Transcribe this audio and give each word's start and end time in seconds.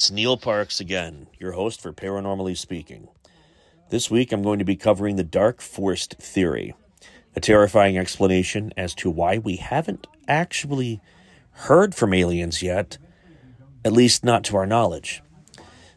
It's 0.00 0.10
Neal 0.10 0.38
Parks 0.38 0.80
again, 0.80 1.26
your 1.38 1.52
host 1.52 1.82
for 1.82 1.92
Paranormally 1.92 2.56
Speaking. 2.56 3.08
This 3.90 4.10
week 4.10 4.32
I'm 4.32 4.42
going 4.42 4.58
to 4.58 4.64
be 4.64 4.74
covering 4.74 5.16
the 5.16 5.22
Dark 5.22 5.60
Forest 5.60 6.14
Theory, 6.14 6.74
a 7.36 7.40
terrifying 7.40 7.98
explanation 7.98 8.72
as 8.78 8.94
to 8.94 9.10
why 9.10 9.36
we 9.36 9.56
haven't 9.56 10.06
actually 10.26 11.02
heard 11.50 11.94
from 11.94 12.14
aliens 12.14 12.62
yet, 12.62 12.96
at 13.84 13.92
least 13.92 14.24
not 14.24 14.42
to 14.44 14.56
our 14.56 14.66
knowledge. 14.66 15.22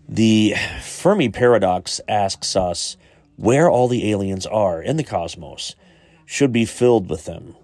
The 0.06 0.56
Fermi 0.82 1.30
paradox 1.30 2.02
asks 2.06 2.58
us 2.58 2.98
where 3.38 3.70
all 3.70 3.88
the 3.88 4.12
aliens 4.12 4.46
are 4.46 4.82
in 4.82 4.98
the 4.98 5.06
cosmos 5.06 5.78
should 6.26 6.52
be 6.52 6.66
filled 6.66 7.10
with 7.10 7.24
them. 7.24 7.56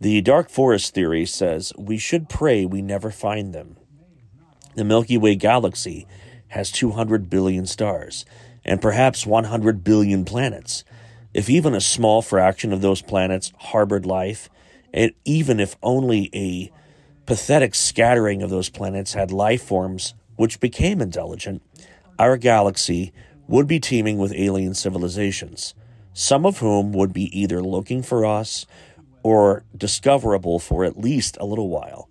The 0.00 0.22
Dark 0.22 0.50
Forest 0.50 0.92
Theory 0.92 1.24
says 1.24 1.72
we 1.78 1.98
should 1.98 2.28
pray 2.28 2.66
we 2.66 2.82
never 2.82 3.12
find 3.12 3.52
them. 3.52 3.75
The 4.76 4.84
Milky 4.84 5.16
Way 5.16 5.36
galaxy 5.36 6.06
has 6.48 6.70
200 6.70 7.30
billion 7.30 7.64
stars 7.64 8.26
and 8.62 8.80
perhaps 8.80 9.24
100 9.24 9.82
billion 9.82 10.26
planets. 10.26 10.84
If 11.32 11.48
even 11.48 11.74
a 11.74 11.80
small 11.80 12.20
fraction 12.20 12.74
of 12.74 12.82
those 12.82 13.00
planets 13.00 13.54
harbored 13.56 14.04
life, 14.04 14.50
and 14.92 15.12
even 15.24 15.60
if 15.60 15.76
only 15.82 16.28
a 16.34 16.70
pathetic 17.24 17.74
scattering 17.74 18.42
of 18.42 18.50
those 18.50 18.68
planets 18.68 19.14
had 19.14 19.32
life 19.32 19.62
forms 19.62 20.12
which 20.36 20.60
became 20.60 21.00
intelligent, 21.00 21.62
our 22.18 22.36
galaxy 22.36 23.14
would 23.48 23.66
be 23.66 23.80
teeming 23.80 24.18
with 24.18 24.34
alien 24.34 24.74
civilizations, 24.74 25.74
some 26.12 26.44
of 26.44 26.58
whom 26.58 26.92
would 26.92 27.14
be 27.14 27.38
either 27.38 27.62
looking 27.62 28.02
for 28.02 28.26
us 28.26 28.66
or 29.22 29.64
discoverable 29.74 30.58
for 30.58 30.84
at 30.84 30.98
least 30.98 31.38
a 31.40 31.46
little 31.46 31.70
while. 31.70 32.10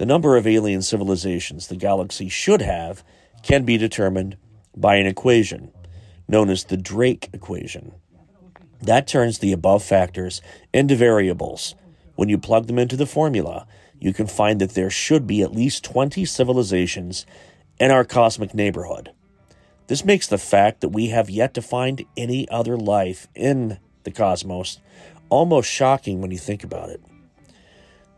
The 0.00 0.06
number 0.06 0.38
of 0.38 0.46
alien 0.46 0.80
civilizations 0.80 1.66
the 1.66 1.76
galaxy 1.76 2.30
should 2.30 2.62
have 2.62 3.04
can 3.42 3.66
be 3.66 3.76
determined 3.76 4.38
by 4.74 4.96
an 4.96 5.06
equation 5.06 5.72
known 6.26 6.48
as 6.48 6.64
the 6.64 6.78
Drake 6.78 7.28
equation. 7.34 7.92
That 8.80 9.06
turns 9.06 9.40
the 9.40 9.52
above 9.52 9.84
factors 9.84 10.40
into 10.72 10.96
variables. 10.96 11.74
When 12.14 12.30
you 12.30 12.38
plug 12.38 12.66
them 12.66 12.78
into 12.78 12.96
the 12.96 13.04
formula, 13.04 13.66
you 13.98 14.14
can 14.14 14.26
find 14.26 14.58
that 14.62 14.70
there 14.70 14.88
should 14.88 15.26
be 15.26 15.42
at 15.42 15.52
least 15.52 15.84
20 15.84 16.24
civilizations 16.24 17.26
in 17.78 17.90
our 17.90 18.06
cosmic 18.06 18.54
neighborhood. 18.54 19.10
This 19.88 20.02
makes 20.02 20.26
the 20.26 20.38
fact 20.38 20.80
that 20.80 20.88
we 20.88 21.08
have 21.08 21.28
yet 21.28 21.52
to 21.52 21.60
find 21.60 22.06
any 22.16 22.48
other 22.48 22.78
life 22.78 23.28
in 23.34 23.78
the 24.04 24.10
cosmos 24.10 24.80
almost 25.28 25.70
shocking 25.70 26.22
when 26.22 26.30
you 26.30 26.38
think 26.38 26.64
about 26.64 26.88
it. 26.88 27.02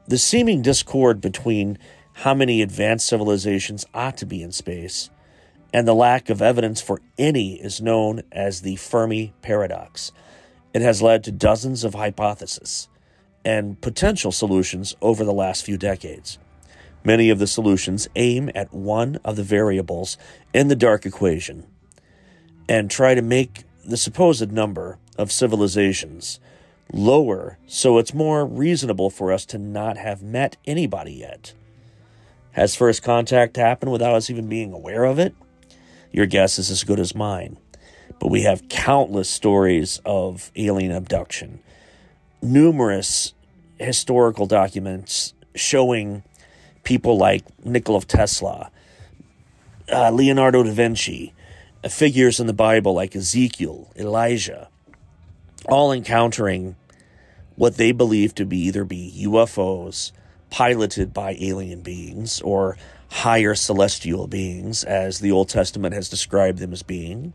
The 0.09 0.19
seeming 0.19 0.63
discord 0.63 1.21
between 1.21 1.79
how 2.13 2.35
many 2.35 2.61
advanced 2.61 3.07
civilizations 3.07 3.87
ought 3.95 4.17
to 4.19 4.27
be 4.27 4.43
in 4.43 4.53
space 4.53 5.11
and 5.73 5.87
the 5.87 5.95
lack 5.95 6.29
of 6.29 6.43
evidence 6.43 6.81
for 6.81 7.01
any 7.19 7.55
is 7.55 7.81
known 7.81 8.23
as 8.31 8.61
the 8.61 8.77
Fermi 8.77 9.33
paradox. 9.43 10.13
It 10.75 10.83
has 10.83 11.03
led 11.03 11.25
to 11.25 11.33
dozens 11.33 11.85
of 11.85 11.95
hypotheses 11.95 12.89
and 13.45 13.81
potential 13.81 14.33
solutions 14.33 14.95
over 15.01 15.25
the 15.25 15.33
last 15.33 15.65
few 15.65 15.79
decades. 15.79 16.39
Many 17.05 17.31
of 17.31 17.39
the 17.39 17.47
solutions 17.47 18.09
aim 18.15 18.51
at 18.55 18.73
one 18.73 19.19
of 19.25 19.37
the 19.37 19.43
variables 19.43 20.19
in 20.53 20.69
the 20.69 20.77
Drake 20.77 21.07
equation 21.07 21.67
and 22.69 22.91
try 22.91 23.15
to 23.15 23.23
make 23.23 23.65
the 23.85 23.97
supposed 23.97 24.53
number 24.53 24.99
of 25.17 25.33
civilizations 25.33 26.39
lower 26.93 27.59
so 27.67 27.99
it's 27.99 28.15
more 28.15 28.45
reasonable 28.45 29.11
for 29.11 29.33
us 29.33 29.45
to 29.47 29.59
not 29.59 29.97
have 29.97 30.23
met 30.23 30.57
anybody 30.67 31.13
yet. 31.13 31.55
Has 32.53 32.77
first 32.77 33.03
contact 33.03 33.57
happened 33.57 33.93
without 33.93 34.15
us 34.15 34.29
even 34.29 34.49
being 34.49 34.73
aware 34.73 35.05
of 35.05 35.19
it? 35.19 35.35
Your 36.13 36.27
guess 36.27 36.59
is 36.59 36.71
as 36.71 36.85
good 36.85 37.01
as 37.01 37.15
mine. 37.15 37.57
But 38.19 38.29
we 38.29 38.43
have 38.43 38.69
countless 38.69 39.29
stories 39.29 40.01
of 40.05 40.53
alien 40.55 40.93
abduction, 40.93 41.61
numerous 42.43 43.33
historical 43.79 44.47
documents 44.47 45.33
showing 45.55 46.23
people 46.85 47.17
like 47.17 47.43
Nikola 47.65 48.03
Tesla, 48.03 48.71
uh, 49.91 50.11
Leonardo 50.11 50.63
da 50.63 50.71
Vinci, 50.71 51.33
figures 51.89 52.39
in 52.39 52.47
the 52.47 52.53
Bible 52.53 52.95
like 52.95 53.17
Ezekiel, 53.17 53.91
Elijah, 53.97 54.69
all 55.69 55.93
encountering 55.93 56.77
what 57.57 57.77
they 57.77 57.93
believe 57.93 58.35
to 58.35 58.45
be 58.45 58.59
either 58.59 58.85
be 58.85 59.25
UFOs 59.27 60.13
piloted 60.51 61.13
by 61.15 61.37
alien 61.41 61.81
beings 61.81 62.41
or 62.43 62.77
higher 63.11 63.55
celestial 63.55 64.27
beings, 64.27 64.85
as 64.85 65.21
the 65.21 65.31
Old 65.31 65.49
Testament 65.49 65.95
has 65.95 66.09
described 66.09 66.59
them 66.59 66.73
as 66.73 66.83
being, 66.83 67.33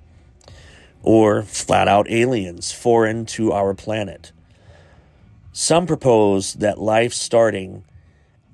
or 1.03 1.43
flat 1.43 1.87
out 1.87 2.09
aliens 2.09 2.71
foreign 2.71 3.25
to 3.25 3.51
our 3.51 3.73
planet. 3.73 4.31
Some 5.51 5.85
propose 5.85 6.53
that 6.55 6.79
life 6.79 7.13
starting 7.13 7.83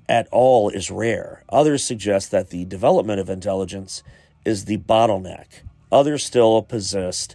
at 0.07 0.27
all 0.31 0.69
is 0.69 0.91
rare. 0.91 1.43
Others 1.49 1.83
suggest 1.83 2.31
that 2.31 2.49
the 2.49 2.65
development 2.65 3.19
of 3.19 3.29
intelligence 3.29 4.03
is 4.45 4.65
the 4.65 4.77
bottleneck. 4.77 5.45
Others 5.91 6.25
still 6.25 6.61
possess 6.61 7.29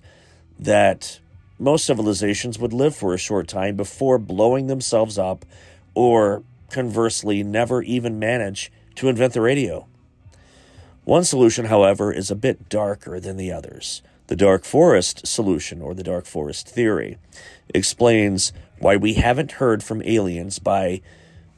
that 0.58 1.20
most 1.58 1.84
civilizations 1.84 2.58
would 2.58 2.72
live 2.72 2.94
for 2.94 3.14
a 3.14 3.18
short 3.18 3.48
time 3.48 3.76
before 3.76 4.18
blowing 4.18 4.66
themselves 4.66 5.18
up 5.18 5.44
or 5.94 6.42
conversely 6.70 7.42
never 7.42 7.82
even 7.82 8.18
manage 8.18 8.70
to 8.94 9.08
invent 9.08 9.32
the 9.32 9.40
radio. 9.40 9.86
One 11.04 11.24
solution, 11.24 11.66
however, 11.66 12.12
is 12.12 12.30
a 12.30 12.36
bit 12.36 12.68
darker 12.68 13.18
than 13.18 13.36
the 13.36 13.50
others. 13.50 14.02
The 14.26 14.36
dark 14.36 14.64
forest 14.64 15.26
solution, 15.26 15.80
or 15.80 15.94
the 15.94 16.02
dark 16.02 16.26
forest 16.26 16.68
theory, 16.68 17.16
explains 17.74 18.52
why 18.78 18.96
we 18.96 19.14
haven't 19.14 19.52
heard 19.52 19.82
from 19.82 20.02
aliens 20.02 20.58
by 20.58 21.00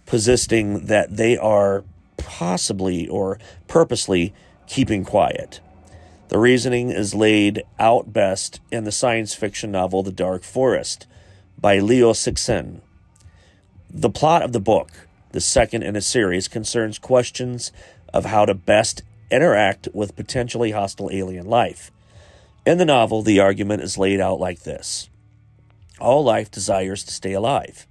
positing 0.06 0.86
that 0.86 1.16
they 1.16 1.36
are 1.36 1.84
possibly 2.16 3.08
or 3.08 3.38
purposely 3.66 4.32
keeping 4.68 5.04
quiet. 5.04 5.60
The 6.30 6.38
reasoning 6.38 6.90
is 6.90 7.12
laid 7.12 7.64
out 7.76 8.12
best 8.12 8.60
in 8.70 8.84
the 8.84 8.92
science 8.92 9.34
fiction 9.34 9.72
novel 9.72 10.04
The 10.04 10.12
Dark 10.12 10.44
Forest 10.44 11.08
by 11.58 11.80
Liu 11.80 12.12
Cixin. 12.12 12.82
The 13.90 14.10
plot 14.10 14.42
of 14.42 14.52
the 14.52 14.60
book, 14.60 15.08
the 15.32 15.40
second 15.40 15.82
in 15.82 15.96
a 15.96 16.00
series, 16.00 16.46
concerns 16.46 17.00
questions 17.00 17.72
of 18.14 18.26
how 18.26 18.44
to 18.44 18.54
best 18.54 19.02
interact 19.28 19.88
with 19.92 20.14
potentially 20.14 20.70
hostile 20.70 21.10
alien 21.12 21.46
life. 21.46 21.90
In 22.64 22.78
the 22.78 22.84
novel, 22.84 23.22
the 23.22 23.40
argument 23.40 23.82
is 23.82 23.98
laid 23.98 24.20
out 24.20 24.38
like 24.38 24.60
this 24.60 25.10
All 25.98 26.22
life 26.22 26.48
desires 26.48 27.02
to 27.02 27.12
stay 27.12 27.32
alive. 27.32 27.88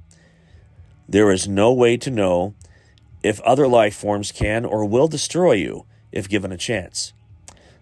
There 1.09 1.29
is 1.29 1.45
no 1.45 1.73
way 1.73 1.97
to 1.97 2.09
know 2.09 2.53
if 3.21 3.41
other 3.41 3.67
life 3.67 3.97
forms 3.97 4.31
can 4.31 4.63
or 4.63 4.85
will 4.85 5.09
destroy 5.09 5.55
you 5.55 5.85
if 6.13 6.29
given 6.29 6.53
a 6.53 6.57
chance. 6.57 7.11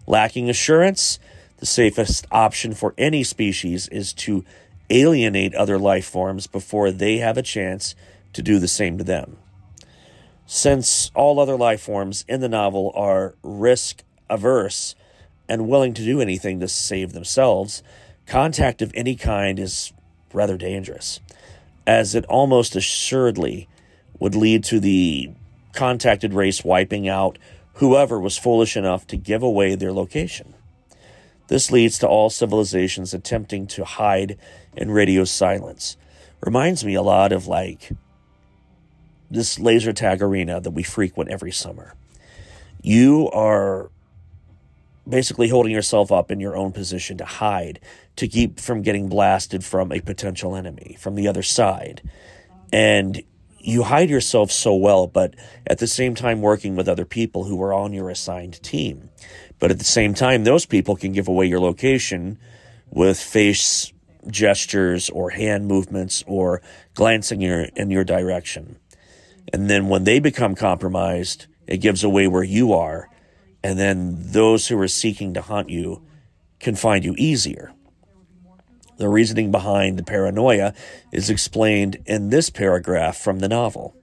Lacking 0.08 0.48
assurance, 0.48 1.18
the 1.58 1.66
safest 1.66 2.26
option 2.32 2.72
for 2.72 2.94
any 2.96 3.22
species 3.22 3.88
is 3.88 4.14
to 4.14 4.42
alienate 4.88 5.54
other 5.54 5.78
life 5.78 6.06
forms 6.06 6.46
before 6.46 6.90
they 6.90 7.18
have 7.18 7.36
a 7.36 7.42
chance 7.42 7.94
to 8.32 8.40
do 8.40 8.58
the 8.58 8.68
same 8.68 8.96
to 8.96 9.04
them. 9.04 9.36
Since 10.46 11.10
all 11.14 11.38
other 11.38 11.58
life 11.58 11.82
forms 11.82 12.24
in 12.26 12.40
the 12.40 12.48
novel 12.48 12.90
are 12.94 13.34
risk 13.42 14.02
averse 14.30 14.94
and 15.46 15.68
willing 15.68 15.92
to 15.92 16.04
do 16.04 16.22
anything 16.22 16.58
to 16.60 16.68
save 16.68 17.12
themselves, 17.12 17.82
contact 18.24 18.80
of 18.80 18.90
any 18.94 19.14
kind 19.14 19.58
is 19.58 19.92
rather 20.32 20.56
dangerous, 20.56 21.20
as 21.86 22.14
it 22.14 22.24
almost 22.30 22.74
assuredly 22.74 23.68
would 24.18 24.34
lead 24.34 24.64
to 24.64 24.80
the 24.80 25.32
contacted 25.74 26.32
race 26.32 26.64
wiping 26.64 27.06
out 27.06 27.38
whoever 27.78 28.20
was 28.20 28.36
foolish 28.36 28.76
enough 28.76 29.06
to 29.06 29.16
give 29.16 29.42
away 29.42 29.74
their 29.74 29.92
location. 29.92 30.54
This 31.48 31.70
leads 31.70 31.98
to 31.98 32.08
all 32.08 32.28
civilizations 32.28 33.14
attempting 33.14 33.66
to 33.68 33.84
hide 33.84 34.36
in 34.76 34.90
radio 34.90 35.24
silence. 35.24 35.96
Reminds 36.44 36.84
me 36.84 36.94
a 36.94 37.02
lot 37.02 37.32
of 37.32 37.46
like 37.46 37.92
this 39.30 39.58
laser 39.58 39.92
tag 39.92 40.22
arena 40.22 40.60
that 40.60 40.70
we 40.72 40.82
frequent 40.82 41.30
every 41.30 41.52
summer. 41.52 41.94
You 42.82 43.30
are 43.30 43.90
basically 45.08 45.48
holding 45.48 45.72
yourself 45.72 46.12
up 46.12 46.30
in 46.30 46.40
your 46.40 46.56
own 46.56 46.72
position 46.72 47.16
to 47.18 47.24
hide, 47.24 47.80
to 48.16 48.28
keep 48.28 48.60
from 48.60 48.82
getting 48.82 49.08
blasted 49.08 49.64
from 49.64 49.92
a 49.92 50.00
potential 50.00 50.54
enemy 50.54 50.96
from 50.98 51.14
the 51.14 51.28
other 51.28 51.42
side. 51.42 52.02
And 52.72 53.22
you 53.60 53.82
hide 53.82 54.10
yourself 54.10 54.50
so 54.50 54.74
well, 54.74 55.06
but 55.06 55.34
at 55.66 55.78
the 55.78 55.86
same 55.86 56.14
time 56.14 56.40
working 56.40 56.76
with 56.76 56.88
other 56.88 57.04
people 57.04 57.44
who 57.44 57.60
are 57.62 57.72
on 57.72 57.92
your 57.92 58.10
assigned 58.10 58.62
team. 58.62 59.10
But 59.58 59.70
at 59.70 59.78
the 59.78 59.84
same 59.84 60.14
time, 60.14 60.44
those 60.44 60.66
people 60.66 60.96
can 60.96 61.12
give 61.12 61.28
away 61.28 61.46
your 61.46 61.60
location 61.60 62.38
with 62.90 63.18
face 63.20 63.92
gestures 64.28 65.10
or 65.10 65.30
hand 65.30 65.66
movements 65.66 66.24
or 66.26 66.62
glancing 66.94 67.42
in 67.42 67.48
your, 67.48 67.62
in 67.76 67.90
your 67.90 68.04
direction. 68.04 68.76
And 69.52 69.68
then 69.68 69.88
when 69.88 70.04
they 70.04 70.20
become 70.20 70.54
compromised 70.54 71.46
It 71.68 71.82
gives 71.82 72.02
away 72.02 72.26
where 72.26 72.42
you 72.42 72.72
are, 72.72 73.10
and 73.62 73.78
then 73.78 74.32
those 74.32 74.68
who 74.68 74.80
are 74.80 74.88
seeking 74.88 75.34
to 75.34 75.42
hunt 75.42 75.68
you 75.68 76.02
can 76.58 76.74
find 76.74 77.04
you 77.04 77.14
easier. 77.18 77.72
The 78.98 79.08
reasoning 79.08 79.52
behind 79.52 79.96
the 79.96 80.02
paranoia 80.02 80.74
is 81.12 81.30
explained 81.30 81.98
in 82.04 82.30
this 82.30 82.50
paragraph 82.50 83.16
from 83.16 83.38
the 83.38 83.48
novel. 83.48 83.96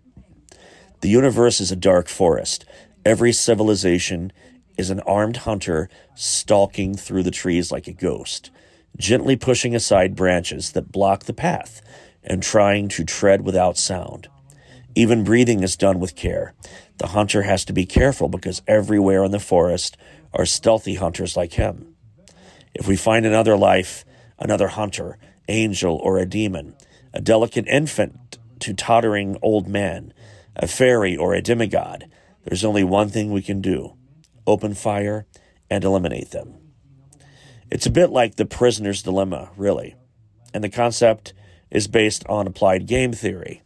The 1.01 1.09
universe 1.09 1.59
is 1.59 1.69
a 1.69 1.75
dark 1.75 2.07
forest. 2.07 2.65
Every 3.03 3.33
civilization 3.33 4.31
is 4.77 4.89
an 4.89 5.01
armed 5.01 5.37
hunter 5.37 5.89
stalking 6.15 6.95
through 6.95 7.23
the 7.23 7.31
trees 7.31 7.73
like 7.73 7.87
a 7.87 7.93
ghost, 7.93 8.51
gently 8.97 9.35
pushing 9.35 9.75
aside 9.75 10.15
branches 10.15 10.71
that 10.71 10.93
block 10.93 11.25
the 11.25 11.33
path 11.33 11.81
and 12.23 12.41
trying 12.41 12.87
to 12.87 13.03
tread 13.03 13.41
without 13.41 13.77
sound. 13.77 14.29
Even 14.95 15.25
breathing 15.25 15.61
is 15.61 15.75
done 15.75 15.99
with 15.99 16.15
care. 16.15 16.53
The 16.99 17.07
hunter 17.07 17.41
has 17.41 17.65
to 17.65 17.73
be 17.73 17.85
careful 17.85 18.29
because 18.29 18.61
everywhere 18.65 19.25
in 19.25 19.31
the 19.31 19.39
forest 19.39 19.97
are 20.33 20.45
stealthy 20.45 20.95
hunters 20.95 21.35
like 21.35 21.53
him. 21.53 21.95
If 22.73 22.87
we 22.87 22.95
find 22.95 23.25
another 23.25 23.57
life, 23.57 24.05
another 24.39 24.69
hunter, 24.69 25.17
angel, 25.47 25.95
or 25.95 26.17
a 26.17 26.25
demon, 26.25 26.75
a 27.13 27.21
delicate 27.21 27.67
infant 27.67 28.37
to 28.59 28.73
tottering 28.73 29.37
old 29.41 29.67
man, 29.67 30.13
a 30.55 30.67
fairy, 30.67 31.15
or 31.15 31.33
a 31.33 31.41
demigod, 31.41 32.09
there's 32.43 32.65
only 32.65 32.83
one 32.83 33.09
thing 33.09 33.31
we 33.31 33.41
can 33.41 33.61
do 33.61 33.95
open 34.47 34.75
fire 34.75 35.25
and 35.69 35.83
eliminate 35.83 36.29
them. 36.31 36.55
It's 37.71 37.87
a 37.87 37.91
bit 37.91 38.11
like 38.11 38.35
the 38.35 38.45
prisoner's 38.45 39.01
dilemma, 39.01 39.49
really, 39.57 39.95
and 40.53 40.63
the 40.63 40.69
concept 40.69 41.33
is 41.71 41.87
based 41.87 42.23
on 42.27 42.45
applied 42.45 42.85
game 42.85 43.11
theory. 43.11 43.63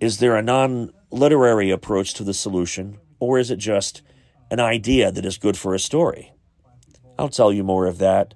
Is 0.00 0.18
there 0.18 0.36
a 0.36 0.42
non 0.42 0.92
literary 1.10 1.70
approach 1.70 2.14
to 2.14 2.24
the 2.24 2.34
solution, 2.34 2.98
or 3.20 3.38
is 3.38 3.50
it 3.50 3.56
just 3.56 4.02
an 4.50 4.60
idea 4.60 5.12
that 5.12 5.24
is 5.24 5.38
good 5.38 5.56
for 5.56 5.74
a 5.74 5.78
story? 5.78 6.32
I'll 7.18 7.28
tell 7.28 7.52
you 7.52 7.64
more 7.64 7.86
of 7.86 7.98
that 7.98 8.34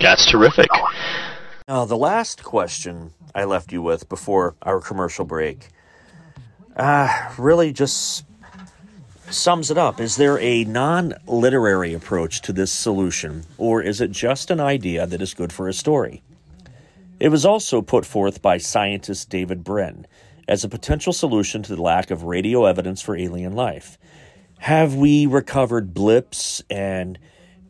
That's 0.00 0.30
terrific. 0.30 0.68
Now, 1.68 1.84
the 1.84 1.96
last 1.96 2.44
question 2.44 3.12
I 3.34 3.44
left 3.44 3.72
you 3.72 3.82
with 3.82 4.08
before 4.08 4.54
our 4.62 4.80
commercial 4.80 5.24
break 5.24 5.68
uh, 6.76 7.32
really 7.38 7.72
just 7.72 8.24
sums 9.30 9.70
it 9.70 9.78
up. 9.78 10.00
Is 10.00 10.16
there 10.16 10.38
a 10.38 10.64
non 10.64 11.14
literary 11.26 11.94
approach 11.94 12.42
to 12.42 12.52
this 12.52 12.70
solution, 12.70 13.44
or 13.58 13.82
is 13.82 14.00
it 14.00 14.10
just 14.10 14.50
an 14.50 14.60
idea 14.60 15.06
that 15.06 15.22
is 15.22 15.34
good 15.34 15.52
for 15.52 15.68
a 15.68 15.72
story? 15.72 16.22
It 17.18 17.30
was 17.30 17.46
also 17.46 17.80
put 17.80 18.04
forth 18.04 18.42
by 18.42 18.58
scientist 18.58 19.30
David 19.30 19.64
Brin 19.64 20.06
as 20.46 20.62
a 20.62 20.68
potential 20.68 21.12
solution 21.12 21.62
to 21.64 21.74
the 21.74 21.82
lack 21.82 22.10
of 22.10 22.24
radio 22.24 22.66
evidence 22.66 23.02
for 23.02 23.16
alien 23.16 23.54
life. 23.54 23.98
Have 24.58 24.94
we 24.94 25.26
recovered 25.26 25.94
blips 25.94 26.62
and 26.70 27.18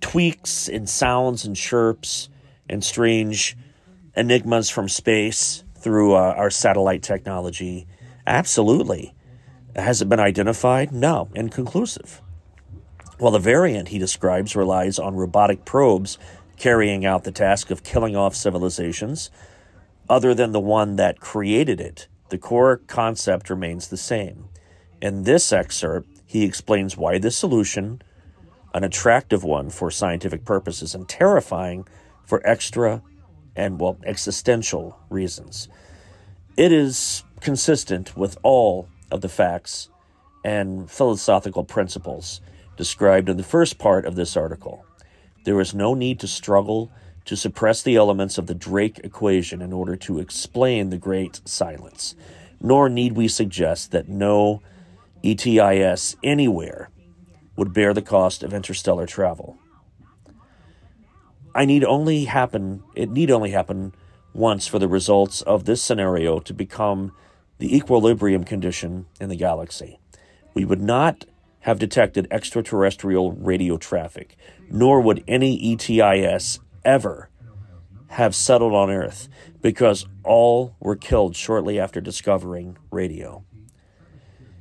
tweaks 0.00 0.68
and 0.68 0.88
sounds 0.88 1.44
and 1.44 1.56
chirps 1.56 2.28
and 2.68 2.82
strange 2.82 3.56
enigmas 4.16 4.70
from 4.70 4.88
space 4.88 5.64
through 5.78 6.14
uh, 6.14 6.34
our 6.36 6.50
satellite 6.50 7.02
technology? 7.02 7.86
Absolutely. 8.26 9.14
Has 9.74 10.00
it 10.00 10.08
been 10.08 10.20
identified? 10.20 10.92
No, 10.92 11.28
inconclusive. 11.34 12.22
While 13.18 13.32
the 13.32 13.38
variant 13.38 13.88
he 13.88 13.98
describes 13.98 14.56
relies 14.56 14.98
on 14.98 15.16
robotic 15.16 15.64
probes 15.64 16.18
carrying 16.56 17.04
out 17.04 17.24
the 17.24 17.32
task 17.32 17.70
of 17.70 17.82
killing 17.82 18.16
off 18.16 18.34
civilizations, 18.34 19.30
other 20.08 20.34
than 20.34 20.52
the 20.52 20.60
one 20.60 20.96
that 20.96 21.20
created 21.20 21.80
it, 21.80 22.08
the 22.28 22.38
core 22.38 22.78
concept 22.86 23.50
remains 23.50 23.88
the 23.88 23.96
same. 23.96 24.48
In 25.00 25.22
this 25.22 25.52
excerpt, 25.52 26.08
he 26.26 26.44
explains 26.44 26.96
why 26.96 27.18
this 27.18 27.36
solution 27.36 28.02
an 28.75 28.85
attractive 28.85 29.42
one 29.44 29.70
for 29.70 29.90
scientific 29.90 30.44
purposes 30.44 30.94
and 30.94 31.08
terrifying 31.08 31.87
for 32.25 32.46
extra 32.46 33.02
and, 33.54 33.80
well, 33.80 33.96
existential 34.04 34.99
reasons. 35.08 35.68
It 36.56 36.73
is 36.73 37.25
consistent 37.40 38.16
with 38.16 38.37
all 38.42 38.88
of 39.11 39.20
the 39.20 39.28
facts 39.28 39.88
and 40.44 40.90
philosophical 40.90 41.64
principles 41.64 42.40
described 42.76 43.28
in 43.28 43.37
the 43.37 43.42
first 43.42 43.78
part 43.78 44.04
of 44.04 44.16
this 44.16 44.37
article. 44.37 44.85
There 45.44 45.61
is 45.61 45.75
no 45.75 45.94
need 45.94 46.20
to 46.20 46.28
struggle 46.28 46.90
to 47.25 47.37
suppress 47.37 47.82
the 47.82 47.96
elements 47.96 48.38
of 48.38 48.46
the 48.46 48.54
Drake 48.54 49.00
equation 49.02 49.61
in 49.61 49.73
order 49.73 49.96
to 49.96 50.18
explain 50.18 50.90
the 50.90 50.99
great 50.99 51.40
silence, 51.44 52.14
nor 52.61 52.88
need 52.88 53.12
we 53.12 53.28
suggest 53.28 53.90
that 53.90 54.08
no 54.08 54.62
ETIS 55.25 56.16
anywhere 56.23 56.90
would 57.56 57.72
bear 57.72 57.92
the 57.92 58.02
cost 58.02 58.42
of 58.42 58.54
interstellar 58.54 59.06
travel. 59.06 59.58
I 61.54 61.64
need 61.64 61.84
only 61.84 62.26
happen 62.26 62.82
it 62.94 63.10
need 63.10 63.30
only 63.30 63.50
happen 63.50 63.94
once 64.34 64.66
for 64.66 64.78
the 64.78 64.88
results 64.88 65.40
of 65.40 65.64
this 65.64 65.82
scenario 65.82 66.38
to 66.40 66.52
become 66.52 67.12
the 67.58 67.75
equilibrium 67.75 68.44
condition 68.44 69.06
in 69.18 69.30
the 69.30 69.36
galaxy. 69.36 69.98
We 70.52 70.66
would 70.66 70.82
not 70.82 71.25
have 71.60 71.78
detected 71.78 72.28
extraterrestrial 72.30 73.32
radio 73.32 73.78
traffic, 73.78 74.36
nor 74.70 75.00
would 75.00 75.25
any 75.26 75.58
ETIS 75.72 76.60
ever 76.84 77.30
have 78.08 78.34
settled 78.34 78.72
on 78.72 78.90
Earth, 78.90 79.28
because 79.62 80.06
all 80.22 80.76
were 80.78 80.94
killed 80.94 81.34
shortly 81.34 81.80
after 81.80 82.00
discovering 82.00 82.76
radio. 82.90 83.44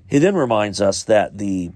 He 0.07 0.17
then 0.17 0.35
reminds 0.35 0.81
us 0.81 1.03
that 1.03 1.37
the 1.37 1.71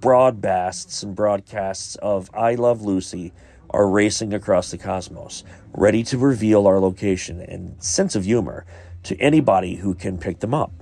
broadcasts 0.00 1.02
and 1.02 1.14
broadcasts 1.14 1.96
of 1.96 2.30
I 2.34 2.54
Love 2.54 2.82
Lucy 2.82 3.32
are 3.70 3.88
racing 3.88 4.34
across 4.34 4.70
the 4.70 4.78
cosmos, 4.78 5.44
ready 5.72 6.02
to 6.04 6.18
reveal 6.18 6.66
our 6.66 6.80
location 6.80 7.40
and 7.40 7.80
sense 7.82 8.16
of 8.16 8.24
humor 8.24 8.64
to 9.04 9.16
anybody 9.18 9.76
who 9.76 9.94
can 9.94 10.18
pick 10.18 10.40
them 10.40 10.54
up. 10.54 10.72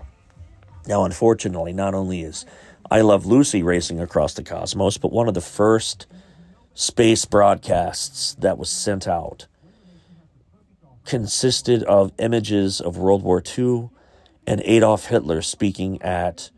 Now, 0.87 1.05
unfortunately, 1.05 1.73
not 1.73 1.95
only 1.95 2.23
is 2.23 2.47
I 2.91 3.03
Love 3.03 3.27
Lucy 3.27 3.63
racing 3.63 4.01
across 4.01 4.35
the 4.35 4.43
cosmos, 4.43 4.97
but 4.97 5.13
one 5.13 5.29
of 5.29 5.35
the 5.35 5.41
first 5.41 6.07
space 6.75 7.25
broadcasts 7.25 8.35
that 8.37 8.57
was 8.57 8.71
sent 8.71 9.07
out 9.07 9.47
consisted 11.05 11.83
of 11.85 12.13
images 12.19 12.81
of 12.81 12.99
World 12.99 13.23
War 13.23 13.43
II 13.59 13.91
and 14.47 14.63
Adolf 14.65 15.07
Hitler 15.07 15.43
speaking 15.43 16.01
at 16.03 16.51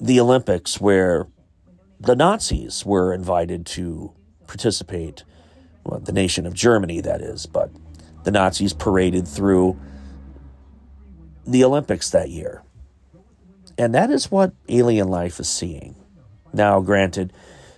the 0.00 0.20
Olympics 0.20 0.80
where 0.80 1.28
the 2.00 2.16
Nazis 2.16 2.84
were 2.84 3.12
invited 3.12 3.64
to 3.66 4.12
participate. 4.46 5.24
Well, 5.84 6.00
the 6.00 6.12
nation 6.12 6.46
of 6.46 6.54
Germany, 6.54 7.00
that 7.00 7.20
is, 7.20 7.46
but 7.46 7.70
the 8.24 8.30
Nazis 8.30 8.72
paraded 8.72 9.28
through 9.28 9.78
the 11.46 11.64
Olympics 11.64 12.10
that 12.10 12.30
year. 12.30 12.62
And 13.76 13.94
that 13.94 14.10
is 14.10 14.30
what 14.30 14.52
alien 14.68 15.08
life 15.08 15.40
is 15.40 15.48
seeing. 15.48 15.96
Now, 16.52 16.80
granted, 16.80 17.32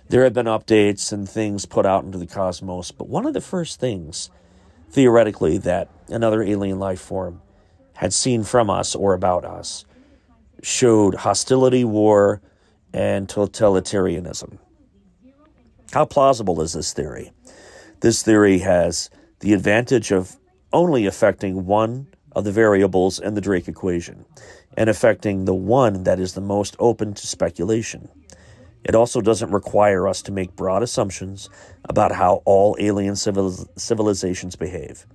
there 0.09 0.23
have 0.23 0.33
been 0.33 0.45
updates 0.45 1.11
and 1.11 1.27
things 1.27 1.65
put 1.65 1.85
out 1.85 2.03
into 2.03 2.17
the 2.17 2.27
cosmos, 2.27 2.91
but 2.91 3.09
one 3.09 3.25
of 3.25 3.33
the 3.33 3.41
first 3.41 3.79
things, 3.79 4.29
theoretically, 4.89 5.57
that 5.59 5.89
another 6.07 6.43
alien 6.43 6.79
life 6.79 7.01
form 7.01 7.41
had 7.95 8.13
seen 8.13 8.43
from 8.43 8.69
us 8.69 8.95
or 8.95 9.13
about 9.13 9.43
us 9.43 9.85
showed 10.61 11.15
hostility, 11.15 11.83
war, 11.83 12.41
and 12.93 13.27
totalitarianism. 13.27 14.57
How 15.91 16.05
plausible 16.05 16.61
is 16.61 16.73
this 16.73 16.93
theory? 16.93 17.31
This 18.01 18.23
theory 18.23 18.59
has 18.59 19.09
the 19.39 19.53
advantage 19.53 20.11
of 20.11 20.37
only 20.73 21.05
affecting 21.05 21.65
one 21.65 22.07
of 22.33 22.43
the 22.43 22.51
variables 22.51 23.19
in 23.19 23.33
the 23.33 23.41
Drake 23.41 23.67
equation 23.67 24.25
and 24.75 24.89
affecting 24.89 25.45
the 25.45 25.55
one 25.55 26.03
that 26.03 26.19
is 26.19 26.33
the 26.33 26.41
most 26.41 26.75
open 26.79 27.13
to 27.13 27.27
speculation. 27.27 28.09
It 28.83 28.95
also 28.95 29.21
doesn't 29.21 29.51
require 29.51 30.07
us 30.07 30.21
to 30.23 30.31
make 30.31 30.55
broad 30.55 30.83
assumptions 30.83 31.49
about 31.85 32.11
how 32.11 32.41
all 32.45 32.75
alien 32.79 33.15
civil- 33.15 33.67
civilizations 33.75 34.55
behave. 34.55 35.05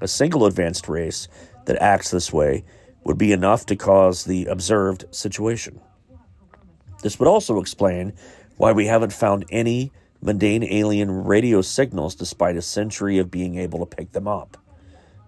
A 0.00 0.08
single 0.08 0.46
advanced 0.46 0.88
race 0.88 1.28
that 1.66 1.80
acts 1.82 2.10
this 2.10 2.32
way 2.32 2.64
would 3.04 3.18
be 3.18 3.32
enough 3.32 3.66
to 3.66 3.76
cause 3.76 4.24
the 4.24 4.46
observed 4.46 5.04
situation. 5.10 5.80
This 7.02 7.18
would 7.18 7.28
also 7.28 7.60
explain 7.60 8.14
why 8.56 8.72
we 8.72 8.86
haven't 8.86 9.12
found 9.12 9.44
any 9.50 9.92
mundane 10.22 10.64
alien 10.64 11.24
radio 11.24 11.60
signals 11.60 12.14
despite 12.14 12.56
a 12.56 12.62
century 12.62 13.18
of 13.18 13.30
being 13.30 13.58
able 13.58 13.80
to 13.80 13.96
pick 13.96 14.12
them 14.12 14.26
up. 14.26 14.56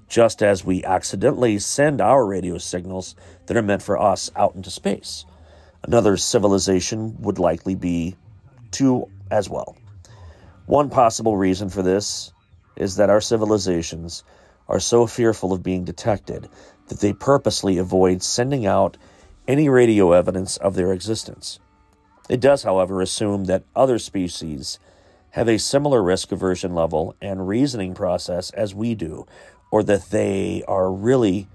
Just 0.08 0.42
as 0.42 0.64
we 0.64 0.84
accidentally 0.84 1.58
send 1.58 2.00
our 2.00 2.24
radio 2.24 2.58
signals 2.58 3.14
that 3.46 3.56
are 3.56 3.62
meant 3.62 3.82
for 3.82 4.00
us 4.00 4.30
out 4.36 4.54
into 4.54 4.70
space. 4.70 5.26
Another 5.82 6.16
civilization 6.16 7.20
would 7.20 7.38
likely 7.38 7.74
be 7.74 8.16
too 8.70 9.10
as 9.30 9.50
well. 9.50 9.76
One 10.66 10.88
possible 10.88 11.36
reason 11.36 11.68
for 11.68 11.82
this 11.82 12.32
is 12.76 12.96
that 12.96 13.10
our 13.10 13.20
civilizations 13.20 14.24
are 14.68 14.80
so 14.80 15.06
fearful 15.06 15.52
of 15.52 15.62
being 15.62 15.84
detected 15.84 16.48
that 16.88 17.00
they 17.00 17.12
purposely 17.12 17.78
avoid 17.78 18.22
sending 18.22 18.66
out 18.66 18.96
any 19.46 19.68
radio 19.68 20.12
evidence 20.12 20.56
of 20.56 20.74
their 20.74 20.92
existence. 20.92 21.60
It 22.28 22.40
does, 22.40 22.64
however, 22.64 23.00
assume 23.00 23.44
that 23.44 23.64
other 23.74 23.98
species 23.98 24.78
have 25.30 25.48
a 25.48 25.58
similar 25.58 26.02
risk 26.02 26.32
aversion 26.32 26.74
level 26.74 27.14
and 27.20 27.46
reasoning 27.46 27.94
process 27.94 28.50
as 28.50 28.74
we 28.74 28.94
do, 28.94 29.26
or 29.70 29.82
that 29.84 30.10
they 30.10 30.62
are 30.66 30.90
really 30.90 31.48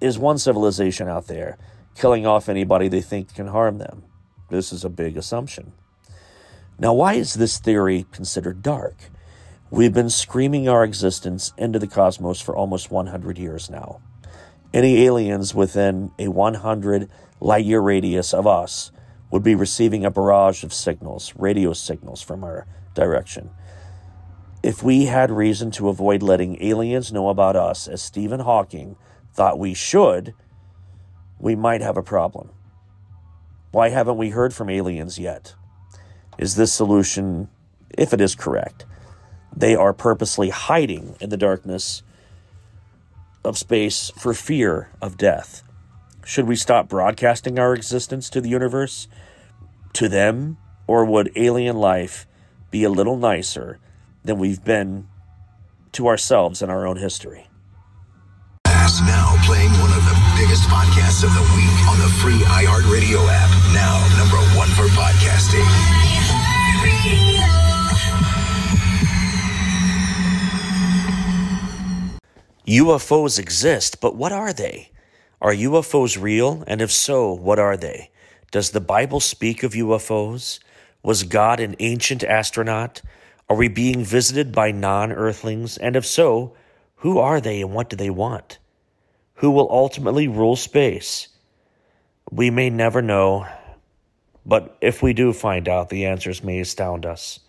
is 0.00 0.18
one 0.18 0.38
civilization 0.38 1.08
out 1.08 1.26
there 1.26 1.58
killing 1.94 2.24
off 2.24 2.48
anybody 2.48 2.88
they 2.88 3.00
think 3.00 3.34
can 3.34 3.48
harm 3.48 3.78
them. 3.78 4.04
This 4.50 4.72
is 4.72 4.84
a 4.84 4.88
big 4.88 5.16
assumption. 5.16 5.72
Now, 6.78 6.94
why 6.94 7.14
is 7.14 7.34
this 7.34 7.58
theory 7.58 8.06
considered 8.12 8.62
dark? 8.62 8.94
We've 9.70 9.92
been 9.92 10.08
screaming 10.08 10.66
our 10.66 10.82
existence 10.82 11.52
into 11.58 11.78
the 11.78 11.86
cosmos 11.86 12.40
for 12.40 12.56
almost 12.56 12.90
100 12.90 13.36
years 13.36 13.68
now. 13.68 14.00
Any 14.72 15.04
aliens 15.04 15.54
within 15.54 16.10
a 16.18 16.28
100 16.28 17.10
light 17.38 17.66
year 17.66 17.80
radius 17.80 18.32
of 18.32 18.46
us 18.46 18.90
would 19.30 19.42
be 19.42 19.54
receiving 19.54 20.06
a 20.06 20.10
barrage 20.10 20.64
of 20.64 20.72
signals, 20.72 21.34
radio 21.36 21.74
signals 21.74 22.22
from 22.22 22.44
our 22.44 22.66
direction. 22.94 23.50
If 24.62 24.82
we 24.82 25.04
had 25.04 25.30
reason 25.30 25.70
to 25.72 25.90
avoid 25.90 26.22
letting 26.22 26.62
aliens 26.62 27.12
know 27.12 27.28
about 27.28 27.54
us, 27.54 27.86
as 27.86 28.00
Stephen 28.00 28.40
Hawking 28.40 28.96
thought 29.34 29.58
we 29.58 29.74
should, 29.74 30.32
we 31.38 31.54
might 31.54 31.82
have 31.82 31.98
a 31.98 32.02
problem. 32.02 32.48
Why 33.70 33.90
haven't 33.90 34.16
we 34.16 34.30
heard 34.30 34.54
from 34.54 34.70
aliens 34.70 35.18
yet? 35.18 35.54
Is 36.38 36.56
this 36.56 36.72
solution, 36.72 37.50
if 37.90 38.14
it 38.14 38.20
is 38.22 38.34
correct, 38.34 38.86
they 39.58 39.74
are 39.74 39.92
purposely 39.92 40.50
hiding 40.50 41.16
in 41.20 41.30
the 41.30 41.36
darkness 41.36 42.02
of 43.44 43.58
space 43.58 44.10
for 44.16 44.32
fear 44.34 44.90
of 45.02 45.16
death? 45.16 45.62
Should 46.24 46.46
we 46.46 46.56
stop 46.56 46.88
broadcasting 46.88 47.58
our 47.58 47.74
existence 47.74 48.30
to 48.30 48.40
the 48.40 48.48
universe, 48.48 49.08
to 49.94 50.08
them, 50.08 50.58
or 50.86 51.04
would 51.04 51.32
alien 51.36 51.76
life 51.76 52.26
be 52.70 52.84
a 52.84 52.90
little 52.90 53.16
nicer 53.16 53.78
than 54.24 54.38
we've 54.38 54.62
been 54.62 55.08
to 55.92 56.06
ourselves 56.06 56.62
in 56.62 56.70
our 56.70 56.86
own 56.86 56.96
history? 56.98 57.48
Now 59.06 59.36
playing 59.44 59.70
one 59.72 59.92
of 59.92 60.04
the 60.04 60.16
biggest 60.36 60.64
podcasts 60.68 61.22
of 61.22 61.32
the 61.32 61.42
week 61.54 61.88
on 61.88 61.98
the 61.98 62.08
free 62.18 62.40
iHeartRadio 62.46 63.26
app. 63.30 63.50
Now 63.72 64.00
number 64.18 64.38
one 64.56 64.68
for 64.70 64.88
podcasting. 64.96 65.64
UFOs 72.68 73.38
exist, 73.38 73.98
but 73.98 74.14
what 74.14 74.30
are 74.30 74.52
they? 74.52 74.90
Are 75.40 75.54
UFOs 75.54 76.20
real? 76.20 76.64
And 76.66 76.82
if 76.82 76.92
so, 76.92 77.32
what 77.32 77.58
are 77.58 77.78
they? 77.78 78.10
Does 78.50 78.72
the 78.72 78.80
Bible 78.80 79.20
speak 79.20 79.62
of 79.62 79.72
UFOs? 79.72 80.58
Was 81.02 81.22
God 81.22 81.60
an 81.60 81.76
ancient 81.78 82.22
astronaut? 82.22 83.00
Are 83.48 83.56
we 83.56 83.68
being 83.68 84.04
visited 84.04 84.52
by 84.52 84.70
non 84.70 85.12
earthlings? 85.12 85.78
And 85.78 85.96
if 85.96 86.04
so, 86.04 86.54
who 86.96 87.18
are 87.18 87.40
they 87.40 87.62
and 87.62 87.72
what 87.72 87.88
do 87.88 87.96
they 87.96 88.10
want? 88.10 88.58
Who 89.36 89.50
will 89.50 89.70
ultimately 89.70 90.28
rule 90.28 90.56
space? 90.56 91.28
We 92.30 92.50
may 92.50 92.68
never 92.68 93.00
know, 93.00 93.46
but 94.44 94.76
if 94.82 95.02
we 95.02 95.14
do 95.14 95.32
find 95.32 95.70
out, 95.70 95.88
the 95.88 96.04
answers 96.04 96.44
may 96.44 96.60
astound 96.60 97.06
us. 97.06 97.40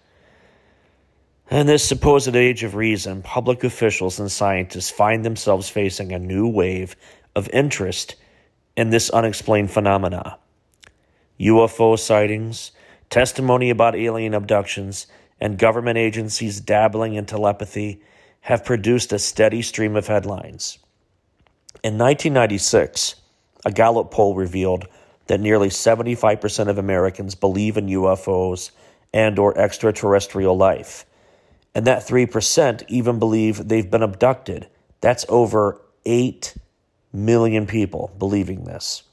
In 1.49 1.65
this 1.65 1.83
supposed 1.83 2.35
age 2.35 2.63
of 2.63 2.75
reason, 2.75 3.23
public 3.23 3.63
officials 3.63 4.19
and 4.19 4.31
scientists 4.31 4.91
find 4.91 5.25
themselves 5.25 5.67
facing 5.67 6.11
a 6.11 6.19
new 6.19 6.47
wave 6.47 6.95
of 7.35 7.49
interest 7.49 8.15
in 8.77 8.91
this 8.91 9.09
unexplained 9.09 9.71
phenomena. 9.71 10.37
UFO 11.39 11.97
sightings, 11.97 12.71
testimony 13.09 13.71
about 13.71 13.95
alien 13.95 14.35
abductions, 14.35 15.07
and 15.41 15.57
government 15.57 15.97
agencies 15.97 16.61
dabbling 16.61 17.15
in 17.15 17.25
telepathy 17.25 18.03
have 18.41 18.63
produced 18.63 19.11
a 19.11 19.17
steady 19.17 19.63
stream 19.63 19.95
of 19.95 20.05
headlines. 20.05 20.77
In 21.83 21.97
1996, 21.97 23.15
a 23.65 23.71
Gallup 23.71 24.11
poll 24.11 24.35
revealed 24.35 24.85
that 25.25 25.39
nearly 25.39 25.69
75% 25.69 26.67
of 26.67 26.77
Americans 26.77 27.33
believe 27.33 27.75
in 27.75 27.87
UFOs 27.87 28.69
and 29.11 29.39
or 29.39 29.57
extraterrestrial 29.57 30.55
life, 30.55 31.05
and 31.75 31.85
that 31.85 32.07
3% 32.07 32.83
even 32.87 33.19
believe 33.19 33.67
they've 33.67 33.89
been 33.89 34.03
abducted. 34.03 34.67
That's 35.01 35.25
over 35.29 35.81
8 36.05 36.55
million 37.13 37.67
people 37.67 38.11
believing 38.17 38.65
this. 38.65 39.03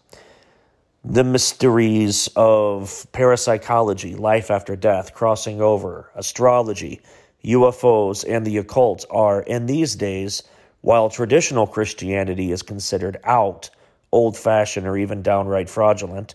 The 1.05 1.25
mysteries 1.25 2.29
of 2.35 3.07
parapsychology, 3.13 4.17
life 4.17 4.51
after 4.51 4.75
death, 4.75 5.15
crossing 5.15 5.61
over, 5.61 6.11
astrology, 6.17 7.01
UFOs, 7.45 8.25
and 8.29 8.45
the 8.45 8.59
occult 8.59 9.05
are, 9.09 9.41
in 9.41 9.67
these 9.67 9.95
days, 9.95 10.43
while 10.81 11.09
traditional 11.09 11.67
Christianity 11.67 12.51
is 12.51 12.63
considered 12.63 13.19
out, 13.23 13.71
old 14.11 14.37
fashioned, 14.37 14.87
or 14.87 14.97
even 14.97 15.23
downright 15.23 15.71
fraudulent. 15.71 16.35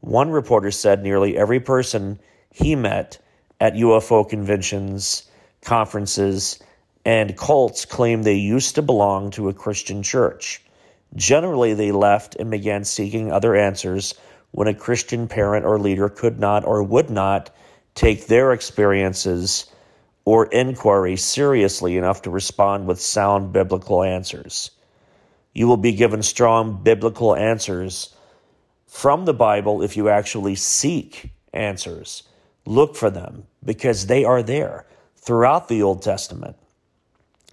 One 0.00 0.30
reporter 0.30 0.70
said 0.70 1.02
nearly 1.02 1.36
every 1.36 1.58
person 1.60 2.20
he 2.50 2.76
met 2.76 3.18
at 3.60 3.74
UFO 3.74 4.28
conventions, 4.28 5.24
conferences, 5.64 6.58
and 7.04 7.36
cults 7.36 7.84
claim 7.84 8.22
they 8.22 8.34
used 8.34 8.76
to 8.76 8.82
belong 8.82 9.30
to 9.32 9.48
a 9.48 9.54
Christian 9.54 10.02
church. 10.02 10.62
Generally, 11.14 11.74
they 11.74 11.92
left 11.92 12.36
and 12.36 12.50
began 12.50 12.84
seeking 12.84 13.30
other 13.30 13.54
answers 13.54 14.14
when 14.50 14.68
a 14.68 14.74
Christian 14.74 15.28
parent 15.28 15.66
or 15.66 15.78
leader 15.78 16.08
could 16.08 16.38
not 16.38 16.64
or 16.64 16.82
would 16.82 17.10
not 17.10 17.50
take 17.94 18.26
their 18.26 18.52
experiences 18.52 19.66
or 20.24 20.46
inquiry 20.46 21.16
seriously 21.16 21.96
enough 21.96 22.22
to 22.22 22.30
respond 22.30 22.86
with 22.86 23.00
sound 23.00 23.52
biblical 23.52 24.02
answers. 24.02 24.70
You 25.52 25.68
will 25.68 25.76
be 25.76 25.92
given 25.92 26.22
strong 26.22 26.82
biblical 26.82 27.36
answers 27.36 28.14
from 28.86 29.24
the 29.24 29.34
Bible 29.34 29.82
if 29.82 29.96
you 29.96 30.08
actually 30.08 30.54
seek 30.56 31.30
answers. 31.52 32.24
Look 32.66 32.96
for 32.96 33.10
them 33.10 33.44
because 33.64 34.06
they 34.06 34.24
are 34.24 34.42
there 34.42 34.86
throughout 35.24 35.68
the 35.68 35.82
Old 35.82 36.02
Testament. 36.02 36.56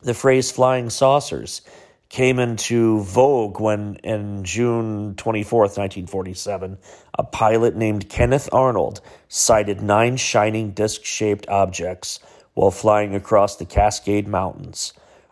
The 0.04 0.14
phrase 0.14 0.52
flying 0.52 0.90
saucers 0.90 1.62
came 2.10 2.40
into 2.40 3.02
vogue 3.04 3.62
when, 3.62 3.96
in 4.04 4.44
June 4.44 5.16
24th, 5.16 5.78
1947, 5.78 6.78
a 7.18 7.24
pilot 7.24 7.76
named 7.76 8.10
Kenneth 8.10 8.50
Arnold 8.52 9.00
sighted 9.30 9.82
nine 9.82 10.18
shining 10.18 10.72
disc 10.72 11.06
shaped 11.06 11.48
objects 11.48 12.20
while 12.54 12.72
flying 12.72 13.16
across 13.16 13.56
the 13.56 13.66
Cascade 13.66 14.28
Mountains. 14.28 14.92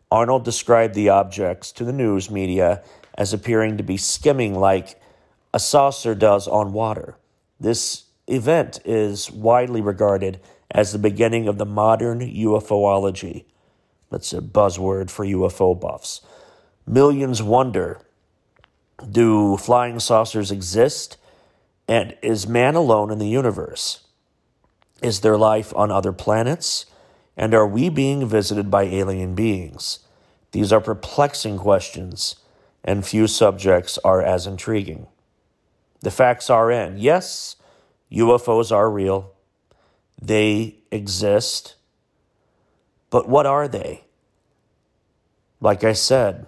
Arnold 0.09 0.45
described 0.45 0.95
the 0.95 1.09
objects 1.09 1.73
to 1.73 1.83
the 1.83 1.91
news 1.91 2.31
media 2.31 2.81
as 3.15 3.33
appearing 3.33 3.75
to 3.77 3.83
be 3.83 3.97
skimming 3.97 4.55
like 4.55 5.01
a 5.53 5.59
saucer 5.59 6.15
does 6.15 6.47
on 6.47 6.71
water. 6.71 7.17
This 7.59 8.03
event 8.27 8.79
is 8.85 9.29
widely 9.29 9.81
regarded 9.81 10.39
as 10.71 10.91
the 10.91 10.99
beginning 10.99 11.47
of 11.47 11.57
the 11.57 11.65
modern 11.65 12.19
UFOlogy. 12.19 13.45
That's 14.09 14.33
a 14.33 14.41
buzzword 14.41 15.09
for 15.09 15.25
UFO 15.25 15.79
buffs. 15.79 16.21
Millions 16.85 17.41
wonder 17.41 18.01
do 19.09 19.57
flying 19.57 19.99
saucers 19.99 20.51
exist? 20.51 21.17
And 21.87 22.15
is 22.21 22.47
man 22.47 22.75
alone 22.75 23.11
in 23.11 23.17
the 23.17 23.27
universe? 23.27 24.03
Is 25.01 25.21
there 25.21 25.37
life 25.37 25.73
on 25.75 25.91
other 25.91 26.11
planets? 26.11 26.85
And 27.37 27.53
are 27.53 27.67
we 27.67 27.89
being 27.89 28.27
visited 28.27 28.69
by 28.69 28.83
alien 28.83 29.33
beings? 29.33 29.99
These 30.51 30.73
are 30.73 30.81
perplexing 30.81 31.57
questions, 31.57 32.35
and 32.83 33.05
few 33.05 33.27
subjects 33.27 33.97
are 34.03 34.21
as 34.21 34.45
intriguing. 34.45 35.07
The 36.01 36.11
facts 36.11 36.49
are 36.49 36.71
in 36.71 36.97
yes, 36.97 37.55
UFOs 38.11 38.71
are 38.75 38.89
real, 38.89 39.31
they 40.21 40.75
exist, 40.91 41.75
but 43.09 43.27
what 43.27 43.45
are 43.45 43.67
they? 43.67 44.03
Like 45.61 45.83
I 45.83 45.93
said, 45.93 46.47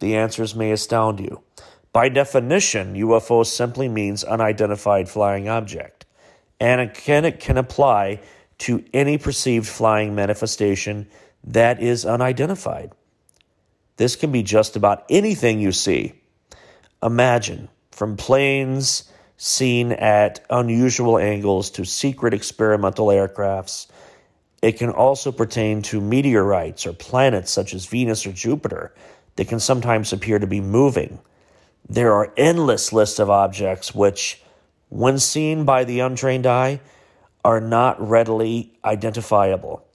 the 0.00 0.16
answers 0.16 0.54
may 0.54 0.70
astound 0.70 1.20
you. 1.20 1.42
By 1.92 2.08
definition, 2.08 2.94
UFO 2.94 3.44
simply 3.44 3.88
means 3.88 4.22
unidentified 4.22 5.08
flying 5.08 5.48
object, 5.48 6.06
and 6.58 6.80
it 6.80 6.94
can, 6.94 7.24
it 7.24 7.40
can 7.40 7.56
apply 7.58 8.20
to 8.58 8.84
any 8.92 9.18
perceived 9.18 9.66
flying 9.66 10.14
manifestation 10.14 11.08
that 11.42 11.82
is 11.82 12.04
unidentified. 12.04 12.92
This 13.96 14.16
can 14.16 14.30
be 14.30 14.42
just 14.42 14.76
about 14.76 15.04
anything 15.10 15.60
you 15.60 15.72
see. 15.72 16.14
Imagine 17.02 17.68
from 17.90 18.16
planes 18.16 19.09
seen 19.42 19.90
at 19.92 20.44
unusual 20.50 21.16
angles 21.16 21.70
to 21.70 21.82
secret 21.82 22.34
experimental 22.34 23.06
aircrafts. 23.06 23.86
It 24.60 24.72
can 24.72 24.90
also 24.90 25.32
pertain 25.32 25.80
to 25.84 25.98
meteorites 25.98 26.86
or 26.86 26.92
planets 26.92 27.50
such 27.50 27.72
as 27.72 27.86
Venus 27.86 28.26
or 28.26 28.32
Jupiter 28.32 28.92
that 29.36 29.48
can 29.48 29.58
sometimes 29.58 30.12
appear 30.12 30.38
to 30.38 30.46
be 30.46 30.60
moving. 30.60 31.20
There 31.88 32.12
are 32.12 32.34
endless 32.36 32.92
lists 32.92 33.18
of 33.18 33.30
objects 33.30 33.94
which, 33.94 34.42
when 34.90 35.18
seen 35.18 35.64
by 35.64 35.84
the 35.84 36.00
untrained 36.00 36.46
eye, 36.46 36.80
are 37.42 37.62
not 37.62 37.98
readily 37.98 38.74
identifiable. 38.84 39.86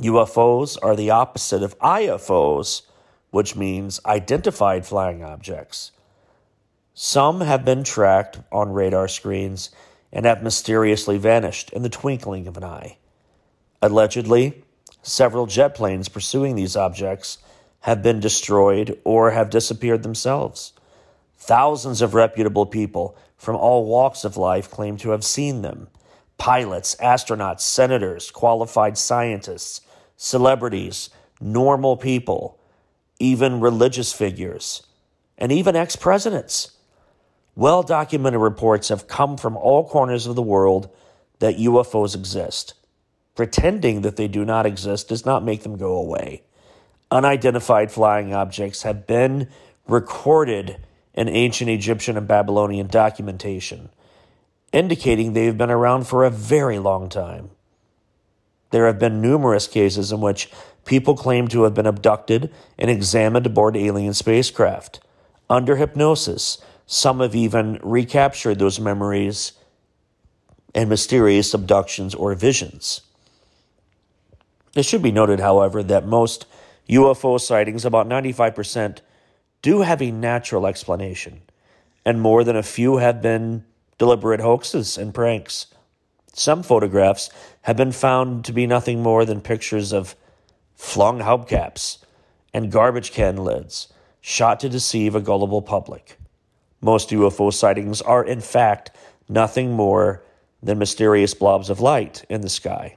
UFOs 0.00 0.76
are 0.82 0.96
the 0.96 1.10
opposite 1.10 1.62
of 1.62 1.78
IFOs, 1.78 2.82
which 3.30 3.54
means 3.54 4.00
identified 4.04 4.84
flying 4.84 5.22
objects. 5.22 5.92
Some 6.94 7.40
have 7.40 7.64
been 7.64 7.84
tracked 7.84 8.40
on 8.52 8.72
radar 8.72 9.08
screens 9.08 9.70
and 10.12 10.26
have 10.26 10.42
mysteriously 10.42 11.16
vanished 11.16 11.70
in 11.70 11.82
the 11.82 11.88
twinkling 11.88 12.46
of 12.46 12.58
an 12.58 12.64
eye. 12.64 12.98
Allegedly, 13.80 14.62
several 15.02 15.46
jet 15.46 15.74
planes 15.74 16.10
pursuing 16.10 16.54
these 16.54 16.76
objects 16.76 17.38
have 17.80 18.02
been 18.02 18.20
destroyed 18.20 19.00
or 19.04 19.30
have 19.30 19.48
disappeared 19.48 20.02
themselves. 20.02 20.74
Thousands 21.38 22.02
of 22.02 22.12
reputable 22.12 22.66
people 22.66 23.16
from 23.38 23.56
all 23.56 23.86
walks 23.86 24.22
of 24.22 24.36
life 24.36 24.70
claim 24.70 24.98
to 24.98 25.10
have 25.10 25.24
seen 25.24 25.62
them 25.62 25.88
pilots, 26.36 26.94
astronauts, 26.96 27.60
senators, 27.60 28.30
qualified 28.30 28.98
scientists, 28.98 29.80
celebrities, 30.16 31.08
normal 31.40 31.96
people, 31.96 32.58
even 33.18 33.60
religious 33.60 34.12
figures, 34.12 34.82
and 35.38 35.50
even 35.52 35.74
ex 35.74 35.96
presidents. 35.96 36.76
Well 37.54 37.82
documented 37.82 38.40
reports 38.40 38.88
have 38.88 39.08
come 39.08 39.36
from 39.36 39.56
all 39.56 39.88
corners 39.88 40.26
of 40.26 40.36
the 40.36 40.42
world 40.42 40.88
that 41.38 41.56
UFOs 41.56 42.14
exist. 42.14 42.74
Pretending 43.34 44.02
that 44.02 44.16
they 44.16 44.28
do 44.28 44.44
not 44.44 44.66
exist 44.66 45.08
does 45.08 45.26
not 45.26 45.44
make 45.44 45.62
them 45.62 45.76
go 45.76 45.96
away. 45.96 46.42
Unidentified 47.10 47.90
flying 47.90 48.32
objects 48.32 48.82
have 48.82 49.06
been 49.06 49.48
recorded 49.86 50.78
in 51.14 51.28
ancient 51.28 51.68
Egyptian 51.68 52.16
and 52.16 52.26
Babylonian 52.26 52.86
documentation 52.86 53.90
indicating 54.72 55.32
they've 55.32 55.56
been 55.56 55.70
around 55.70 56.06
for 56.06 56.24
a 56.24 56.30
very 56.30 56.78
long 56.78 57.08
time. 57.08 57.50
There 58.70 58.86
have 58.86 58.98
been 58.98 59.20
numerous 59.20 59.68
cases 59.68 60.10
in 60.10 60.20
which 60.20 60.50
people 60.86 61.14
claim 61.14 61.46
to 61.48 61.64
have 61.64 61.74
been 61.74 61.86
abducted 61.86 62.50
and 62.78 62.90
examined 62.90 63.46
aboard 63.46 63.76
alien 63.76 64.14
spacecraft. 64.14 65.00
Under 65.50 65.76
hypnosis, 65.76 66.58
some 66.86 67.20
have 67.20 67.34
even 67.34 67.78
recaptured 67.82 68.58
those 68.58 68.80
memories 68.80 69.52
and 70.74 70.88
mysterious 70.88 71.54
abductions 71.54 72.14
or 72.14 72.34
visions. 72.34 73.02
It 74.74 74.84
should 74.84 75.02
be 75.02 75.12
noted, 75.12 75.40
however, 75.40 75.82
that 75.82 76.06
most 76.06 76.46
UFO 76.88 77.40
sightings, 77.40 77.84
about 77.84 78.08
95%, 78.08 78.98
do 79.60 79.82
have 79.82 80.02
a 80.02 80.10
natural 80.10 80.66
explanation, 80.66 81.42
and 82.04 82.20
more 82.20 82.42
than 82.42 82.56
a 82.56 82.62
few 82.62 82.96
have 82.96 83.22
been 83.22 83.64
deliberate 83.98 84.40
hoaxes 84.40 84.98
and 84.98 85.14
pranks. 85.14 85.66
Some 86.32 86.62
photographs 86.62 87.30
have 87.62 87.76
been 87.76 87.92
found 87.92 88.44
to 88.46 88.52
be 88.52 88.66
nothing 88.66 89.02
more 89.02 89.24
than 89.24 89.40
pictures 89.40 89.92
of 89.92 90.16
flung 90.74 91.20
hubcaps 91.20 91.98
and 92.52 92.72
garbage 92.72 93.12
can 93.12 93.36
lids 93.36 93.88
shot 94.20 94.60
to 94.60 94.68
deceive 94.68 95.14
a 95.14 95.20
gullible 95.20 95.62
public. 95.62 96.18
Most 96.82 97.10
UFO 97.10 97.52
sightings 97.52 98.02
are, 98.02 98.24
in 98.24 98.40
fact, 98.40 98.90
nothing 99.28 99.72
more 99.72 100.22
than 100.60 100.78
mysterious 100.78 101.32
blobs 101.32 101.70
of 101.70 101.80
light 101.80 102.24
in 102.28 102.40
the 102.40 102.48
sky. 102.48 102.96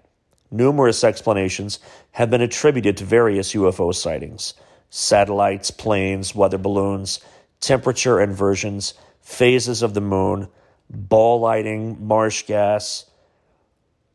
Numerous 0.50 1.04
explanations 1.04 1.80
have 2.12 2.32
been 2.32 2.42
attributed 2.42 2.98
to 2.98 3.06
various 3.06 3.54
UFO 3.54 3.94
sightings 3.94 4.56
satellites, 4.90 5.72
planes, 5.72 6.34
weather 6.34 6.58
balloons, 6.58 7.20
temperature 7.60 8.22
inversions, 8.22 8.94
phases 9.22 9.82
of 9.82 9.94
the 9.94 10.02
moon, 10.02 10.48
ball 10.90 11.40
lighting, 11.40 11.98
marsh 12.06 12.44
gas, 12.44 13.06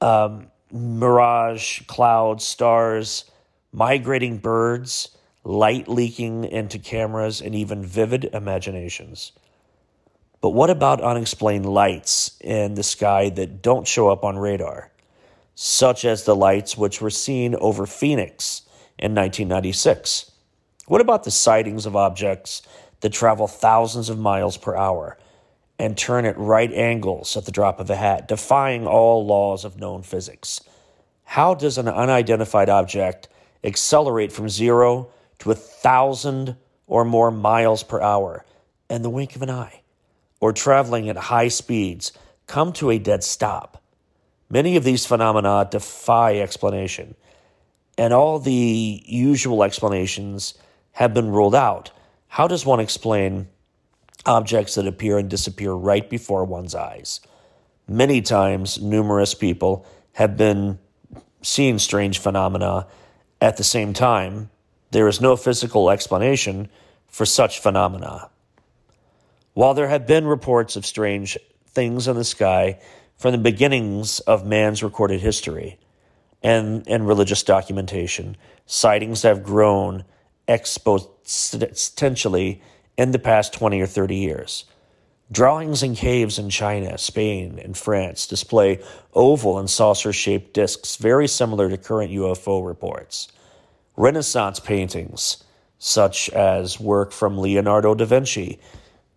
um, 0.01 0.51
mirage, 0.73 1.83
clouds, 1.83 2.45
stars, 2.45 3.25
migrating 3.73 4.39
birds, 4.39 5.17
light 5.45 5.87
leaking 5.89 6.45
into 6.45 6.79
cameras, 6.79 7.41
and 7.41 7.55
even 7.55 7.85
vivid 7.85 8.25
imaginations. 8.33 9.33
But 10.41 10.51
what 10.51 10.71
about 10.71 11.01
unexplained 11.01 11.67
lights 11.67 12.37
in 12.41 12.75
the 12.75 12.83
sky 12.83 13.29
that 13.31 13.63
don't 13.63 13.87
show 13.87 14.09
up 14.09 14.25
on 14.25 14.39
radar, 14.39 14.91
such 15.55 16.05
as 16.05 16.25
the 16.25 16.37
lights 16.37 16.77
which 16.77 17.01
were 17.01 17.11
seen 17.11 17.55
over 17.57 17.87
Phoenix 17.87 18.63
in 18.99 19.15
1996? 19.15 20.31
What 20.87 21.01
about 21.01 21.25
the 21.25 21.31
sightings 21.31 21.87
of 21.87 21.95
objects 21.95 22.63
that 23.01 23.13
travel 23.13 23.47
thousands 23.47 24.09
of 24.09 24.19
miles 24.19 24.57
per 24.57 24.77
hour 24.77 25.19
and 25.81 25.97
turn 25.97 26.27
at 26.27 26.39
right 26.39 26.73
angles 26.75 27.39
at 27.39 27.47
the 27.47 27.51
drop 27.51 27.81
of 27.81 27.89
a 27.89 27.97
hat, 27.97 28.29
defying 28.29 28.87
all 28.87 29.25
laws 29.25 29.65
of 29.65 29.81
known 29.81 30.03
physics. 30.03 30.61
How 31.25 31.55
does 31.55 31.79
an 31.79 31.89
unidentified 31.89 32.69
object 32.69 33.29
accelerate 33.65 34.31
from 34.31 34.51
zero 34.51 35.09
to 35.39 35.51
a 35.51 35.55
thousand 35.55 36.57
or 36.87 37.05
more 37.07 37.31
miles 37.31 37.83
per 37.83 37.99
hour 37.99 38.45
in 38.91 39.01
the 39.01 39.09
wink 39.09 39.37
of 39.37 39.43
an 39.43 39.49
eye, 39.49 39.80
or 40.41 40.53
traveling 40.53 41.09
at 41.09 41.17
high 41.17 41.49
speeds 41.49 42.13
come 42.47 42.73
to 42.75 42.91
a 42.91 42.99
dead 42.99 43.23
stop? 43.23 43.83
Many 44.49 44.77
of 44.77 44.85
these 44.85 45.07
phenomena 45.07 45.69
defy 45.71 46.39
explanation, 46.39 47.15
and 47.97 48.13
all 48.13 48.39
the 48.39 49.03
usual 49.07 49.63
explanations 49.63 50.55
have 50.93 51.15
been 51.15 51.31
ruled 51.31 51.55
out. 51.55 51.91
How 52.29 52.49
does 52.49 52.67
one 52.67 52.81
explain 52.81 53.49
objects 54.27 54.75
that 54.75 54.87
appear 54.87 55.19
and 55.19 55.29
disappear 55.29 55.73
right 55.73 56.09
before 56.09 56.45
one's 56.45 56.75
eyes. 56.75 57.21
Many 57.89 58.23
times, 58.23 58.81
numerous 58.81 59.35
people 59.35 59.87
have 60.13 60.37
been 60.37 60.79
seeing 61.43 61.79
strange 61.79 62.19
phenomena 62.19 62.87
at 63.41 63.57
the 63.57 63.65
same 63.65 63.93
time. 63.93 64.51
There 64.91 65.09
is 65.09 65.21
no 65.21 65.37
physical 65.37 65.91
explanation 65.91 66.69
for 67.09 67.25
such 67.25 67.61
phenomena. 67.61 68.31
While 69.61 69.75
there 69.75 69.89
have 69.89 70.07
been 70.07 70.27
reports 70.27 70.77
of 70.77 70.87
strange 70.87 71.37
things 71.67 72.09
in 72.09 72.17
the 72.17 72.25
sky 72.25 72.81
from 73.19 73.33
the 73.33 73.39
beginnings 73.39 74.21
of 74.21 74.47
man's 74.47 74.83
recorded 74.83 75.21
history 75.21 75.79
and, 76.43 76.89
and 76.89 77.07
religious 77.07 77.43
documentation, 77.43 78.39
sightings 78.65 79.21
have 79.21 79.43
grown 79.43 80.07
exponentially 80.49 82.63
in 82.97 83.11
the 83.11 83.19
past 83.19 83.53
20 83.53 83.83
or 83.83 83.87
30 83.87 84.17
years. 84.17 84.65
Drawings 85.31 85.83
in 85.83 85.95
caves 85.95 86.39
in 86.39 86.49
China, 86.49 86.97
Spain, 86.97 87.61
and 87.63 87.77
France 87.77 88.27
display 88.27 88.83
oval 89.13 89.59
and 89.59 89.69
saucer 89.69 90.15
shaped 90.15 90.55
discs 90.55 90.97
very 90.97 91.29
similar 91.29 91.69
to 91.69 91.77
current 91.77 92.11
UFO 92.13 92.67
reports. 92.67 93.29
Renaissance 93.95 94.59
paintings, 94.59 95.45
such 95.79 96.31
as 96.31 96.81
work 96.81 97.13
from 97.13 97.37
Leonardo 97.37 97.95
da 97.95 98.07
Vinci, 98.07 98.59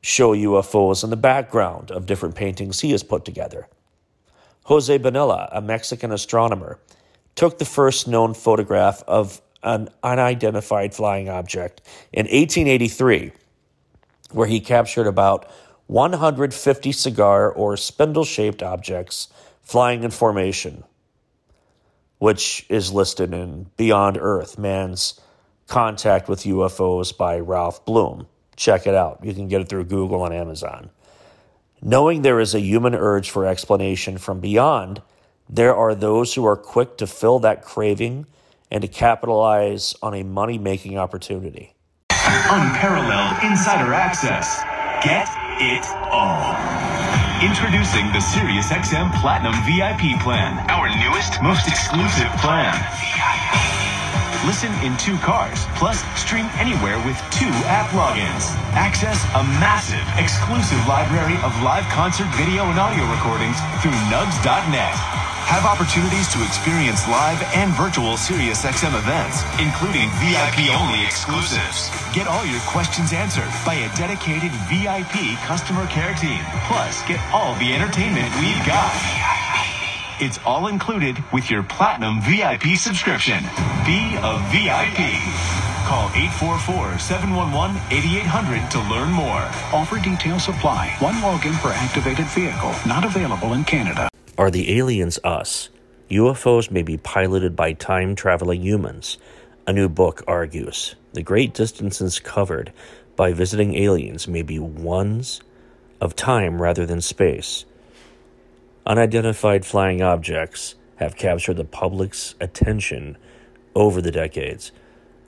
show 0.03 0.35
UFOs 0.35 1.03
in 1.03 1.09
the 1.09 1.17
background 1.17 1.89
of 1.89 2.05
different 2.05 2.35
paintings 2.35 2.81
he 2.81 2.91
has 2.91 3.01
put 3.03 3.23
together. 3.23 3.67
Jose 4.65 4.97
Bonilla, 4.97 5.49
a 5.51 5.61
Mexican 5.61 6.11
astronomer, 6.11 6.77
took 7.35 7.57
the 7.57 7.65
first 7.65 8.07
known 8.07 8.33
photograph 8.33 9.01
of 9.07 9.41
an 9.63 9.87
unidentified 10.03 10.93
flying 10.93 11.29
object 11.29 11.81
in 12.11 12.25
1883, 12.25 13.31
where 14.31 14.47
he 14.47 14.59
captured 14.59 15.07
about 15.07 15.49
150 15.87 16.91
cigar 16.91 17.49
or 17.49 17.77
spindle 17.77 18.25
shaped 18.25 18.61
objects 18.61 19.29
flying 19.61 20.03
in 20.03 20.11
formation, 20.11 20.83
which 22.19 22.65
is 22.69 22.91
listed 22.91 23.33
in 23.33 23.67
Beyond 23.77 24.17
Earth 24.19 24.57
Man's 24.57 25.19
Contact 25.67 26.27
with 26.27 26.43
UFOs 26.43 27.15
by 27.17 27.39
Ralph 27.39 27.85
Blum. 27.85 28.27
Check 28.55 28.87
it 28.87 28.95
out. 28.95 29.19
You 29.23 29.33
can 29.33 29.47
get 29.47 29.61
it 29.61 29.69
through 29.69 29.85
Google 29.85 30.25
and 30.25 30.33
Amazon. 30.33 30.89
Knowing 31.81 32.21
there 32.21 32.39
is 32.39 32.55
a 32.55 32.61
human 32.61 32.95
urge 32.95 33.29
for 33.29 33.45
explanation 33.45 34.17
from 34.17 34.39
beyond, 34.39 35.01
there 35.49 35.75
are 35.75 35.93
those 35.93 36.33
who 36.33 36.45
are 36.45 36.55
quick 36.55 36.97
to 36.97 37.07
fill 37.07 37.39
that 37.39 37.61
craving 37.63 38.25
and 38.71 38.81
to 38.81 38.87
capitalize 38.87 39.95
on 40.01 40.13
a 40.13 40.23
money 40.23 40.57
making 40.57 40.97
opportunity. 40.97 41.75
Unparalleled 42.09 43.43
insider 43.43 43.93
access. 43.93 44.63
Get 45.03 45.27
it 45.59 45.85
all. 46.09 46.55
Introducing 47.43 48.07
the 48.15 48.23
SiriusXM 48.23 49.19
Platinum 49.19 49.53
VIP 49.67 50.17
plan, 50.23 50.57
our 50.71 50.87
newest, 51.03 51.41
most 51.43 51.67
exclusive 51.67 52.31
plan. 52.39 52.71
Listen 54.45 54.73
in 54.83 54.91
two 54.97 55.15
cars, 55.23 55.63
plus 55.79 56.03
stream 56.19 56.51
anywhere 56.59 56.99
with 57.07 57.15
two 57.31 57.47
app 57.63 57.87
logins. 57.95 58.51
Access 58.75 59.23
a 59.39 59.43
massive, 59.63 60.03
exclusive 60.19 60.83
library 60.83 61.39
of 61.47 61.55
live 61.63 61.87
concert 61.87 62.27
video 62.35 62.67
and 62.67 62.75
audio 62.75 63.07
recordings 63.07 63.55
through 63.79 63.95
nugs.net. 64.11 64.91
Have 65.47 65.63
opportunities 65.63 66.27
to 66.35 66.43
experience 66.43 67.07
live 67.07 67.39
and 67.55 67.71
virtual 67.71 68.19
SiriusXM 68.19 68.91
events, 68.99 69.47
including 69.63 70.11
VIP-only 70.19 71.07
exclusives. 71.07 71.87
Get 72.11 72.27
all 72.27 72.43
your 72.43 72.61
questions 72.67 73.13
answered 73.15 73.47
by 73.63 73.75
a 73.75 73.95
dedicated 73.95 74.51
VIP 74.67 75.39
customer 75.47 75.87
care 75.87 76.15
team. 76.15 76.43
Plus, 76.67 76.99
get 77.07 77.23
all 77.31 77.55
the 77.63 77.71
entertainment 77.71 78.27
we've 78.43 78.59
got. 78.67 78.91
It's 80.23 80.39
all 80.45 80.67
included 80.67 81.17
with 81.33 81.51
your 81.51 81.63
Platinum 81.63 82.21
VIP 82.21 82.77
subscription. 82.77 83.43
Be 83.83 84.15
a 84.23 84.39
VIP. 84.55 85.19
Call 85.83 86.07
844-711-8800 86.39 88.69
to 88.69 88.79
learn 88.89 89.11
more. 89.11 89.43
Offer 89.73 89.99
details 89.99 90.47
apply. 90.47 90.95
One 90.99 91.15
login 91.15 91.51
per 91.59 91.71
activated 91.71 92.27
vehicle. 92.27 92.73
Not 92.87 93.03
available 93.03 93.51
in 93.51 93.65
Canada. 93.65 94.07
Are 94.37 94.49
the 94.49 94.79
aliens 94.79 95.19
us? 95.25 95.67
UFOs 96.09 96.71
may 96.71 96.83
be 96.83 96.95
piloted 96.95 97.57
by 97.57 97.73
time 97.73 98.15
traveling 98.15 98.61
humans. 98.61 99.17
A 99.67 99.73
new 99.73 99.89
book 99.89 100.23
argues 100.25 100.95
the 101.11 101.21
great 101.21 101.53
distances 101.53 102.21
covered 102.21 102.71
by 103.17 103.33
visiting 103.33 103.75
aliens 103.75 104.29
may 104.29 104.41
be 104.41 104.57
ones 104.57 105.41
of 105.99 106.15
time 106.15 106.61
rather 106.61 106.85
than 106.85 107.01
space. 107.01 107.65
Unidentified 108.85 109.65
flying 109.65 110.01
objects 110.01 110.75
have 110.97 111.15
captured 111.15 111.55
the 111.55 111.63
public's 111.63 112.35
attention 112.41 113.17
over 113.75 114.01
the 114.01 114.11
decades. 114.11 114.73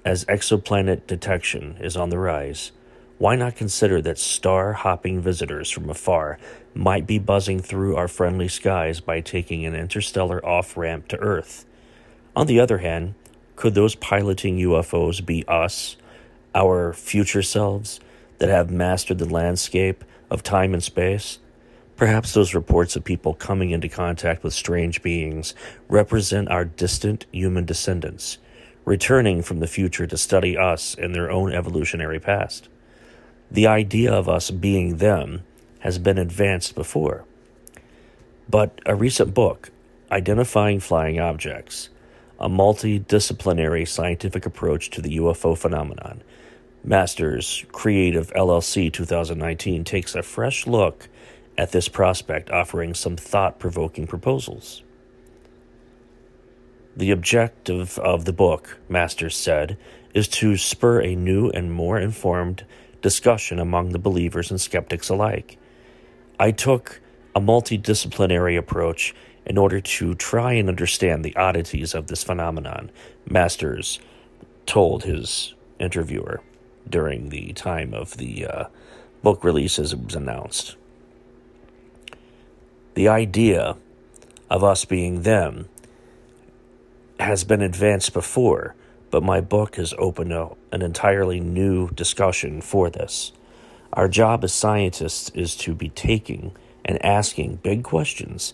As 0.04 0.26
exoplanet 0.26 1.08
detection 1.08 1.78
is 1.80 1.96
on 1.96 2.10
the 2.10 2.20
rise, 2.20 2.74
why 3.18 3.38
not 3.38 3.56
consider 3.56 4.02
that 4.02 4.18
star 4.18 4.74
hopping 4.74 5.22
visitors 5.22 5.72
from 5.72 5.90
afar 5.90 6.38
might 6.74 7.08
be 7.08 7.18
buzzing 7.18 7.62
through 7.62 7.96
our 7.96 8.10
friendly 8.10 8.50
skies 8.50 9.00
by 9.00 9.22
taking 9.22 9.66
an 9.66 9.74
interstellar 9.74 10.46
off 10.46 10.76
ramp 10.76 11.08
to 11.08 11.18
Earth? 11.20 11.66
On 12.36 12.48
the 12.48 12.60
other 12.60 12.80
hand, 12.80 13.16
could 13.56 13.74
those 13.74 13.96
piloting 13.96 14.58
UFOs 14.58 15.26
be 15.26 15.48
us, 15.48 15.96
our 16.54 16.92
future 16.92 17.42
selves, 17.42 18.02
that 18.40 18.50
have 18.50 18.70
mastered 18.70 19.20
the 19.20 19.30
landscape 19.30 20.04
of 20.30 20.44
time 20.44 20.74
and 20.74 20.84
space? 20.84 21.40
Perhaps 21.98 22.34
those 22.34 22.54
reports 22.54 22.96
of 22.96 23.06
people 23.06 23.34
coming 23.34 23.70
into 23.70 23.88
contact 23.88 24.44
with 24.44 24.54
strange 24.54 25.02
beings 25.02 25.56
represent 25.88 26.50
our 26.50 26.66
distant 26.66 27.26
human 27.32 27.64
descendants, 27.64 28.38
returning 28.84 29.42
from 29.42 29.60
the 29.60 29.68
future 29.68 30.06
to 30.06 30.18
study 30.18 30.58
us 30.58 30.94
in 30.94 31.14
their 31.14 31.32
own 31.32 31.54
evolutionary 31.54 32.20
past. 32.20 32.68
The 33.50 33.68
idea 33.68 34.12
of 34.12 34.28
us 34.28 34.52
being 34.52 34.98
them 34.98 35.44
has 35.80 35.98
been 35.98 36.18
advanced 36.18 36.76
before. 36.76 37.24
But 38.50 38.80
a 38.86 38.96
recent 38.96 39.34
book, 39.34 39.72
Identifying 40.12 40.82
Flying 40.82 41.20
Objects, 41.20 41.90
a 42.40 42.50
multidisciplinary 42.50 43.88
scientific 43.88 44.46
approach 44.46 44.90
to 44.90 45.02
the 45.02 45.18
UFO 45.18 45.58
phenomenon, 45.58 46.22
Masters 46.84 47.66
Creative 47.72 48.32
LLC 48.34 48.92
2019 48.92 49.84
takes 49.86 50.14
a 50.14 50.22
fresh 50.22 50.68
look 50.68 51.08
at 51.58 51.72
this 51.72 51.88
prospect, 51.88 52.50
offering 52.50 52.94
some 52.94 53.16
thought 53.16 53.60
provoking 53.60 54.08
proposals. 54.08 54.84
The 56.96 57.12
objective 57.12 58.00
of 58.00 58.26
the 58.26 58.34
book, 58.34 58.80
Masters 58.88 59.36
said, 59.36 59.78
is 60.14 60.28
to 60.30 60.56
spur 60.58 61.02
a 61.02 61.16
new 61.16 61.50
and 61.50 61.72
more 61.72 62.00
informed 62.00 62.66
discussion 63.02 63.60
among 63.60 63.90
the 63.90 64.00
believers 64.00 64.50
and 64.50 64.60
skeptics 64.60 65.10
alike. 65.10 65.58
I 66.40 66.52
took 66.52 67.02
a 67.36 67.42
multidisciplinary 67.42 68.58
approach 68.58 69.14
in 69.46 69.58
order 69.58 69.80
to 69.80 70.16
try 70.16 70.54
and 70.54 70.70
understand 70.70 71.24
the 71.24 71.36
oddities 71.36 71.94
of 71.94 72.08
this 72.08 72.24
phenomenon, 72.24 72.92
Masters 73.30 74.00
told 74.66 75.04
his 75.04 75.54
interviewer 75.80 76.42
during 76.90 77.30
the 77.30 77.54
time 77.54 77.94
of 77.94 78.18
the 78.18 78.46
uh, 78.46 78.66
book 79.22 79.44
release 79.44 79.78
as 79.78 79.94
it 79.94 80.04
was 80.04 80.16
announced. 80.16 80.76
The 82.96 83.10
idea 83.10 83.76
of 84.50 84.64
us 84.64 84.86
being 84.86 85.24
them 85.24 85.68
has 87.20 87.44
been 87.44 87.62
advanced 87.62 88.14
before, 88.14 88.74
but 89.12 89.22
my 89.22 89.42
book 89.42 89.76
has 89.76 89.94
opened 89.98 90.32
a, 90.32 90.50
an 90.72 90.82
entirely 90.82 91.42
new 91.42 91.90
discussion 91.90 92.62
for 92.62 92.90
this. 92.90 93.34
Our 93.92 94.08
job 94.08 94.46
as 94.46 94.54
scientists 94.54 95.30
is 95.32 95.58
to 95.58 95.76
be 95.76 95.90
taking 95.90 96.54
and 96.86 97.04
asking 97.06 97.58
big 97.58 97.84
questions 97.84 98.54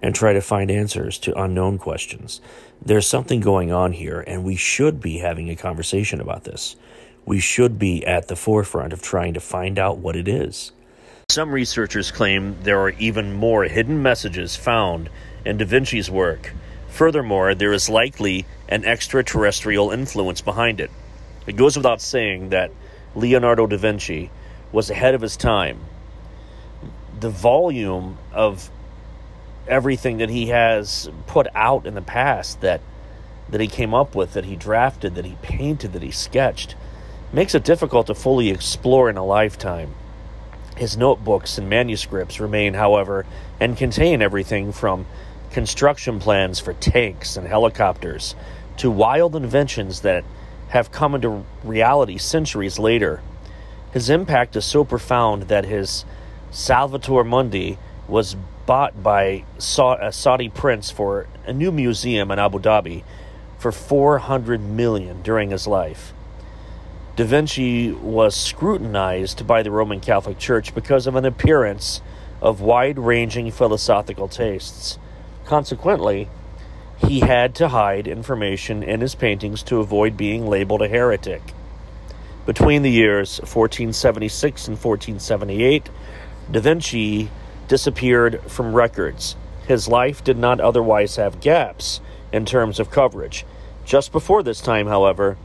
and 0.00 0.14
try 0.14 0.32
to 0.32 0.40
find 0.40 0.70
answers 0.70 1.18
to 1.18 1.40
unknown 1.40 1.78
questions. 1.78 2.40
There's 2.80 3.06
something 3.06 3.40
going 3.40 3.72
on 3.72 3.92
here, 3.92 4.24
and 4.26 4.42
we 4.42 4.56
should 4.56 5.00
be 5.00 5.18
having 5.18 5.50
a 5.50 5.56
conversation 5.56 6.20
about 6.20 6.44
this. 6.44 6.76
We 7.26 7.40
should 7.40 7.78
be 7.78 8.04
at 8.06 8.28
the 8.28 8.36
forefront 8.36 8.94
of 8.94 9.02
trying 9.02 9.34
to 9.34 9.40
find 9.40 9.78
out 9.78 9.98
what 9.98 10.16
it 10.16 10.28
is. 10.28 10.72
Some 11.32 11.50
researchers 11.50 12.10
claim 12.10 12.58
there 12.60 12.78
are 12.80 12.90
even 12.90 13.32
more 13.32 13.64
hidden 13.64 14.02
messages 14.02 14.54
found 14.54 15.08
in 15.46 15.56
Da 15.56 15.64
Vinci's 15.64 16.10
work. 16.10 16.52
Furthermore, 16.88 17.54
there 17.54 17.72
is 17.72 17.88
likely 17.88 18.44
an 18.68 18.84
extraterrestrial 18.84 19.90
influence 19.92 20.42
behind 20.42 20.78
it. 20.78 20.90
It 21.46 21.56
goes 21.56 21.74
without 21.74 22.02
saying 22.02 22.50
that 22.50 22.70
Leonardo 23.14 23.66
da 23.66 23.78
Vinci 23.78 24.30
was 24.72 24.90
ahead 24.90 25.14
of 25.14 25.22
his 25.22 25.38
time. 25.38 25.80
The 27.18 27.30
volume 27.30 28.18
of 28.34 28.70
everything 29.66 30.18
that 30.18 30.28
he 30.28 30.48
has 30.48 31.08
put 31.26 31.46
out 31.54 31.86
in 31.86 31.94
the 31.94 32.02
past 32.02 32.60
that 32.60 32.82
that 33.48 33.62
he 33.62 33.68
came 33.68 33.94
up 33.94 34.14
with, 34.14 34.34
that 34.34 34.44
he 34.44 34.54
drafted, 34.54 35.14
that 35.14 35.24
he 35.24 35.38
painted, 35.40 35.94
that 35.94 36.02
he 36.02 36.10
sketched, 36.10 36.74
makes 37.32 37.54
it 37.54 37.64
difficult 37.64 38.08
to 38.08 38.14
fully 38.14 38.50
explore 38.50 39.08
in 39.08 39.16
a 39.16 39.24
lifetime. 39.24 39.94
His 40.82 40.96
notebooks 40.96 41.58
and 41.58 41.70
manuscripts 41.70 42.40
remain, 42.40 42.74
however, 42.74 43.24
and 43.60 43.76
contain 43.76 44.20
everything 44.20 44.72
from 44.72 45.06
construction 45.52 46.18
plans 46.18 46.58
for 46.58 46.72
tanks 46.72 47.36
and 47.36 47.46
helicopters 47.46 48.34
to 48.78 48.90
wild 48.90 49.36
inventions 49.36 50.00
that 50.00 50.24
have 50.70 50.90
come 50.90 51.14
into 51.14 51.44
reality 51.62 52.18
centuries 52.18 52.80
later. 52.80 53.22
His 53.92 54.10
impact 54.10 54.56
is 54.56 54.64
so 54.64 54.82
profound 54.82 55.44
that 55.44 55.66
his 55.66 56.04
Salvator 56.50 57.22
Mundi 57.22 57.78
was 58.08 58.34
bought 58.66 59.04
by 59.04 59.22
a 59.22 59.44
uh, 59.78 60.10
Saudi 60.10 60.48
prince 60.48 60.90
for 60.90 61.28
a 61.46 61.52
new 61.52 61.70
museum 61.70 62.32
in 62.32 62.40
Abu 62.40 62.58
Dhabi 62.58 63.04
for 63.56 63.70
400 63.70 64.60
million 64.60 65.22
during 65.22 65.50
his 65.50 65.68
life. 65.68 66.12
Da 67.14 67.26
Vinci 67.26 67.92
was 67.92 68.34
scrutinized 68.34 69.46
by 69.46 69.62
the 69.62 69.70
Roman 69.70 70.00
Catholic 70.00 70.38
Church 70.38 70.74
because 70.74 71.06
of 71.06 71.14
an 71.14 71.26
appearance 71.26 72.00
of 72.40 72.62
wide 72.62 72.98
ranging 72.98 73.50
philosophical 73.50 74.28
tastes. 74.28 74.98
Consequently, 75.44 76.30
he 76.96 77.20
had 77.20 77.54
to 77.56 77.68
hide 77.68 78.08
information 78.08 78.82
in 78.82 79.02
his 79.02 79.14
paintings 79.14 79.62
to 79.64 79.80
avoid 79.80 80.16
being 80.16 80.46
labeled 80.46 80.80
a 80.80 80.88
heretic. 80.88 81.42
Between 82.46 82.80
the 82.80 82.90
years 82.90 83.40
1476 83.40 84.68
and 84.68 84.76
1478, 84.78 85.90
Da 86.50 86.60
Vinci 86.60 87.30
disappeared 87.68 88.40
from 88.50 88.72
records. 88.72 89.36
his 89.68 89.86
life 89.86 90.24
did 90.24 90.38
not 90.38 90.60
otherwise 90.60 91.16
have 91.16 91.40
gaps 91.40 92.00
in 92.32 92.46
terms 92.46 92.80
of 92.80 92.90
coverage. 92.90 93.44
Just 93.84 94.12
before 94.12 94.42
this 94.42 94.60
time, 94.62 94.86
however, 94.86 95.36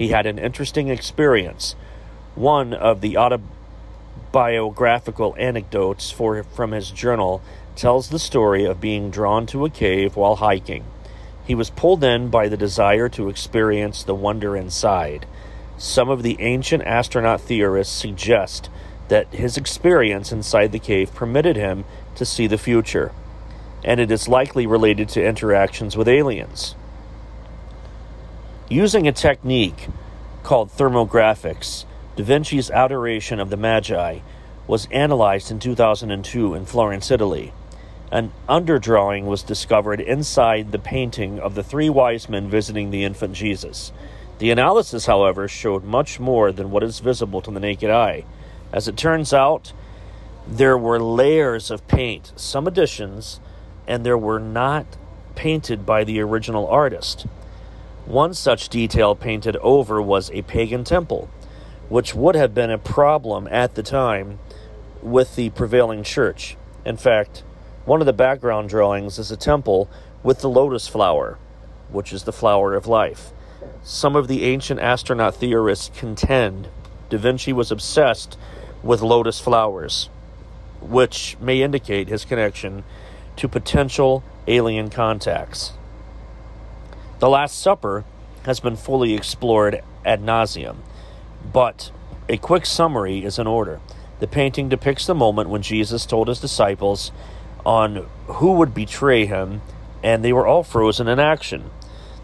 he 0.00 0.08
had 0.08 0.24
an 0.24 0.38
interesting 0.38 0.88
experience. 0.88 1.76
One 2.34 2.72
of 2.72 3.02
the 3.02 3.18
autobiographical 3.18 5.36
anecdotes 5.38 6.10
for, 6.10 6.42
from 6.42 6.70
his 6.70 6.90
journal 6.90 7.42
tells 7.76 8.08
the 8.08 8.18
story 8.18 8.64
of 8.64 8.80
being 8.80 9.10
drawn 9.10 9.44
to 9.48 9.66
a 9.66 9.70
cave 9.70 10.16
while 10.16 10.36
hiking. 10.36 10.86
He 11.44 11.54
was 11.54 11.68
pulled 11.68 12.02
in 12.02 12.30
by 12.30 12.48
the 12.48 12.56
desire 12.56 13.10
to 13.10 13.28
experience 13.28 14.02
the 14.02 14.14
wonder 14.14 14.56
inside. 14.56 15.26
Some 15.76 16.08
of 16.08 16.22
the 16.22 16.40
ancient 16.40 16.82
astronaut 16.84 17.42
theorists 17.42 17.94
suggest 17.94 18.70
that 19.08 19.34
his 19.34 19.58
experience 19.58 20.32
inside 20.32 20.72
the 20.72 20.78
cave 20.78 21.14
permitted 21.14 21.56
him 21.56 21.84
to 22.14 22.24
see 22.24 22.46
the 22.46 22.56
future, 22.56 23.12
and 23.84 24.00
it 24.00 24.10
is 24.10 24.28
likely 24.28 24.66
related 24.66 25.10
to 25.10 25.22
interactions 25.22 25.94
with 25.94 26.08
aliens. 26.08 26.74
Using 28.70 29.08
a 29.08 29.12
technique 29.12 29.88
called 30.44 30.70
thermographics, 30.70 31.86
Da 32.14 32.22
Vinci's 32.22 32.70
Adoration 32.70 33.40
of 33.40 33.50
the 33.50 33.56
Magi 33.56 34.20
was 34.68 34.86
analyzed 34.92 35.50
in 35.50 35.58
2002 35.58 36.54
in 36.54 36.66
Florence, 36.66 37.10
Italy. 37.10 37.52
An 38.12 38.30
underdrawing 38.48 39.24
was 39.24 39.42
discovered 39.42 40.00
inside 40.00 40.70
the 40.70 40.78
painting 40.78 41.40
of 41.40 41.56
the 41.56 41.64
three 41.64 41.90
wise 41.90 42.28
men 42.28 42.48
visiting 42.48 42.92
the 42.92 43.02
infant 43.02 43.32
Jesus. 43.34 43.90
The 44.38 44.52
analysis, 44.52 45.06
however, 45.06 45.48
showed 45.48 45.82
much 45.82 46.20
more 46.20 46.52
than 46.52 46.70
what 46.70 46.84
is 46.84 47.00
visible 47.00 47.40
to 47.40 47.50
the 47.50 47.58
naked 47.58 47.90
eye. 47.90 48.24
As 48.72 48.86
it 48.86 48.96
turns 48.96 49.34
out, 49.34 49.72
there 50.46 50.78
were 50.78 51.00
layers 51.00 51.72
of 51.72 51.88
paint, 51.88 52.32
some 52.36 52.68
additions, 52.68 53.40
and 53.88 54.06
there 54.06 54.16
were 54.16 54.38
not 54.38 54.86
painted 55.34 55.84
by 55.84 56.04
the 56.04 56.20
original 56.20 56.68
artist. 56.68 57.26
One 58.10 58.34
such 58.34 58.70
detail 58.70 59.14
painted 59.14 59.54
over 59.58 60.02
was 60.02 60.32
a 60.32 60.42
pagan 60.42 60.82
temple, 60.82 61.30
which 61.88 62.12
would 62.12 62.34
have 62.34 62.52
been 62.52 62.72
a 62.72 62.76
problem 62.76 63.46
at 63.52 63.76
the 63.76 63.84
time 63.84 64.40
with 65.00 65.36
the 65.36 65.50
prevailing 65.50 66.02
church. 66.02 66.56
In 66.84 66.96
fact, 66.96 67.44
one 67.84 68.00
of 68.00 68.06
the 68.06 68.12
background 68.12 68.68
drawings 68.68 69.20
is 69.20 69.30
a 69.30 69.36
temple 69.36 69.88
with 70.24 70.40
the 70.40 70.48
lotus 70.48 70.88
flower, 70.88 71.38
which 71.88 72.12
is 72.12 72.24
the 72.24 72.32
flower 72.32 72.74
of 72.74 72.88
life. 72.88 73.30
Some 73.84 74.16
of 74.16 74.26
the 74.26 74.42
ancient 74.42 74.80
astronaut 74.80 75.36
theorists 75.36 75.96
contend 75.96 76.66
Da 77.10 77.16
Vinci 77.16 77.52
was 77.52 77.70
obsessed 77.70 78.36
with 78.82 79.02
lotus 79.02 79.38
flowers, 79.38 80.10
which 80.80 81.36
may 81.40 81.62
indicate 81.62 82.08
his 82.08 82.24
connection 82.24 82.82
to 83.36 83.46
potential 83.46 84.24
alien 84.48 84.90
contacts. 84.90 85.74
The 87.20 87.28
Last 87.28 87.60
Supper 87.60 88.06
has 88.44 88.60
been 88.60 88.76
fully 88.76 89.12
explored 89.12 89.82
ad 90.06 90.22
nauseum, 90.22 90.78
but 91.52 91.92
a 92.30 92.38
quick 92.38 92.64
summary 92.64 93.26
is 93.26 93.38
in 93.38 93.46
order. 93.46 93.78
The 94.20 94.26
painting 94.26 94.70
depicts 94.70 95.04
the 95.04 95.14
moment 95.14 95.50
when 95.50 95.60
Jesus 95.60 96.06
told 96.06 96.28
his 96.28 96.40
disciples 96.40 97.12
on 97.66 98.08
who 98.26 98.52
would 98.52 98.72
betray 98.72 99.26
him, 99.26 99.60
and 100.02 100.24
they 100.24 100.32
were 100.32 100.46
all 100.46 100.62
frozen 100.62 101.08
in 101.08 101.18
action. 101.18 101.70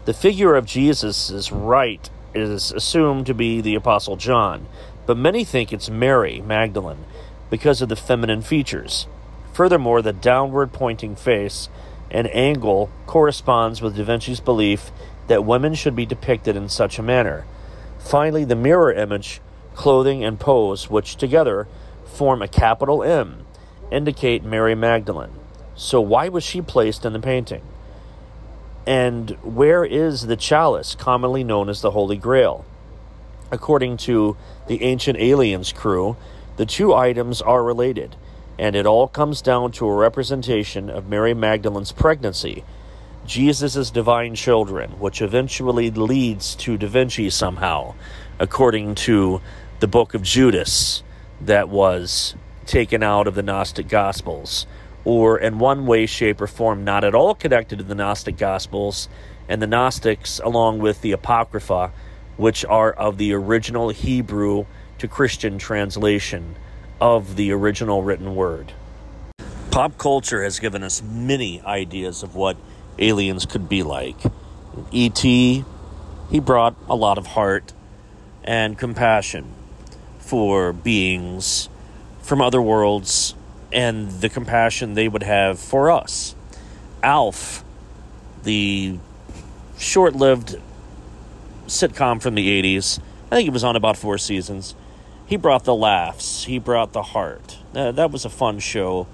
The 0.05 0.15
figure 0.15 0.55
of 0.55 0.65
Jesus' 0.65 1.51
right 1.51 2.09
is 2.33 2.71
assumed 2.71 3.27
to 3.27 3.35
be 3.35 3.61
the 3.61 3.75
Apostle 3.75 4.15
John, 4.15 4.65
but 5.05 5.15
many 5.15 5.43
think 5.43 5.71
it's 5.71 5.91
Mary 5.91 6.41
Magdalene 6.41 7.05
because 7.51 7.83
of 7.83 7.89
the 7.89 7.95
feminine 7.95 8.41
features. 8.41 9.05
Furthermore, 9.53 10.01
the 10.01 10.11
downward 10.11 10.73
pointing 10.73 11.15
face 11.15 11.69
and 12.09 12.33
angle 12.33 12.89
corresponds 13.05 13.81
with 13.81 13.95
Da 13.95 14.03
Vinci's 14.03 14.39
belief 14.39 14.91
that 15.27 15.45
women 15.45 15.73
should 15.73 15.95
be 15.95 16.05
depicted 16.05 16.55
in 16.55 16.69
such 16.69 16.97
a 16.97 17.03
manner. 17.03 17.45
Finally, 17.99 18.45
the 18.45 18.55
mirror 18.55 18.91
image, 18.91 19.41
clothing, 19.75 20.23
and 20.23 20.39
pose, 20.39 20.89
which 20.89 21.15
together 21.15 21.67
form 22.05 22.41
a 22.41 22.47
capital 22.47 23.03
M, 23.03 23.45
indicate 23.91 24.43
Mary 24.43 24.75
Magdalene. 24.75 25.33
So, 25.75 26.01
why 26.01 26.29
was 26.29 26.43
she 26.43 26.61
placed 26.61 27.05
in 27.05 27.13
the 27.13 27.19
painting? 27.19 27.61
And 28.85 29.31
where 29.43 29.83
is 29.83 30.27
the 30.27 30.37
chalice, 30.37 30.95
commonly 30.95 31.43
known 31.43 31.67
as 31.69 31.81
the 31.81 31.91
Holy 31.91 32.17
Grail? 32.17 32.65
According 33.51 33.97
to 33.97 34.37
the 34.67 34.81
Ancient 34.81 35.19
Aliens 35.19 35.73
crew, 35.73 36.15
the 36.55 36.65
two 36.65 36.93
items 36.93 37.41
are 37.41 37.63
related, 37.63 38.15
and 38.59 38.75
it 38.75 38.85
all 38.85 39.07
comes 39.07 39.41
down 39.41 39.71
to 39.73 39.87
a 39.87 39.95
representation 39.95 40.89
of 40.89 41.07
Mary 41.07 41.33
Magdalene's 41.33 41.91
pregnancy, 41.91 42.63
Jesus' 43.25 43.91
divine 43.91 44.35
children, 44.35 44.91
which 44.99 45.21
eventually 45.21 45.91
leads 45.91 46.55
to 46.55 46.77
Da 46.77 46.87
Vinci 46.87 47.29
somehow, 47.29 47.93
according 48.39 48.95
to 48.95 49.41
the 49.79 49.87
book 49.87 50.13
of 50.13 50.23
Judas 50.23 51.03
that 51.41 51.69
was 51.69 52.35
taken 52.65 53.03
out 53.03 53.27
of 53.27 53.35
the 53.35 53.43
Gnostic 53.43 53.87
Gospels, 53.87 54.65
or 55.05 55.37
in 55.37 55.59
one 55.59 55.85
way, 55.85 56.05
shape, 56.05 56.41
or 56.41 56.47
form 56.47 56.83
not 56.83 57.03
at 57.03 57.13
all 57.13 57.35
connected 57.35 57.77
to 57.77 57.83
the 57.83 57.95
Gnostic 57.95 58.37
Gospels, 58.37 59.07
and 59.47 59.61
the 59.61 59.67
Gnostics, 59.67 60.39
along 60.43 60.79
with 60.79 61.01
the 61.01 61.11
Apocrypha, 61.11 61.91
which 62.37 62.65
are 62.65 62.91
of 62.91 63.17
the 63.17 63.33
original 63.33 63.89
Hebrew 63.89 64.65
to 64.97 65.07
Christian 65.07 65.57
translation 65.57 66.55
of 66.99 67.35
the 67.35 67.51
original 67.51 68.03
written 68.03 68.35
word. 68.35 68.73
Pop 69.71 69.97
culture 69.97 70.43
has 70.43 70.59
given 70.59 70.83
us 70.83 71.01
many 71.01 71.61
ideas 71.61 72.23
of 72.23 72.35
what 72.35 72.57
aliens 72.97 73.45
could 73.45 73.69
be 73.69 73.83
like. 73.83 74.17
E.T., 74.91 75.63
he 76.29 76.39
brought 76.39 76.75
a 76.89 76.95
lot 76.95 77.17
of 77.17 77.27
heart 77.27 77.73
and 78.43 78.77
compassion 78.77 79.53
for 80.19 80.73
beings 80.73 81.69
from 82.21 82.41
other 82.41 82.61
worlds 82.61 83.35
and 83.71 84.09
the 84.21 84.29
compassion 84.29 84.93
they 84.93 85.07
would 85.07 85.23
have 85.23 85.59
for 85.59 85.91
us. 85.91 86.35
Alf, 87.03 87.63
the 88.43 88.97
short 89.77 90.15
lived 90.15 90.55
sitcom 91.67 92.21
from 92.21 92.35
the 92.35 92.61
80s. 92.61 92.99
I 93.31 93.35
think 93.35 93.47
it 93.47 93.53
was 93.53 93.63
on 93.63 93.75
about 93.75 93.97
four 93.97 94.17
seasons. 94.17 94.73
He 95.27 95.35
brought 95.35 95.65
the 95.65 95.75
laughs, 95.75 96.45
he 96.45 96.57
brought 96.57 96.93
the 96.93 97.03
heart. 97.03 97.57
Uh, 97.75 97.91
that 97.91 98.11
was 98.11 98.23
a 98.23 98.29
fun 98.29 98.59
show, 98.59 99.07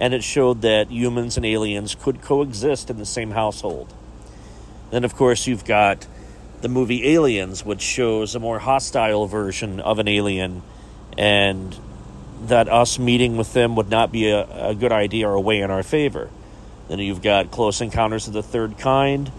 and 0.00 0.12
it 0.12 0.24
showed 0.24 0.62
that 0.62 0.90
humans 0.90 1.36
and 1.36 1.46
aliens 1.46 1.94
could 1.94 2.20
coexist 2.20 2.90
in 2.90 2.98
the 2.98 3.06
same 3.06 3.30
household. 3.30 3.94
Then, 4.90 5.04
of 5.04 5.14
course, 5.14 5.46
you've 5.46 5.64
got 5.64 6.08
the 6.60 6.68
movie 6.68 7.14
Aliens, 7.14 7.64
which 7.64 7.82
shows 7.82 8.34
a 8.34 8.40
more 8.40 8.58
hostile 8.58 9.26
version 9.28 9.78
of 9.78 10.00
an 10.00 10.08
alien, 10.08 10.62
and 11.16 11.78
that 12.46 12.68
us 12.68 12.98
meeting 12.98 13.36
with 13.36 13.52
them 13.52 13.76
would 13.76 13.88
not 13.88 14.10
be 14.10 14.28
a, 14.28 14.70
a 14.70 14.74
good 14.74 14.90
idea 14.90 15.28
or 15.28 15.34
a 15.34 15.40
way 15.40 15.60
in 15.60 15.70
our 15.70 15.84
favor. 15.84 16.30
Then 16.88 16.98
you've 16.98 17.22
got 17.22 17.52
Close 17.52 17.80
Encounters 17.80 18.26
of 18.26 18.32
the 18.32 18.42
Third 18.42 18.76
Kind. 18.76 19.30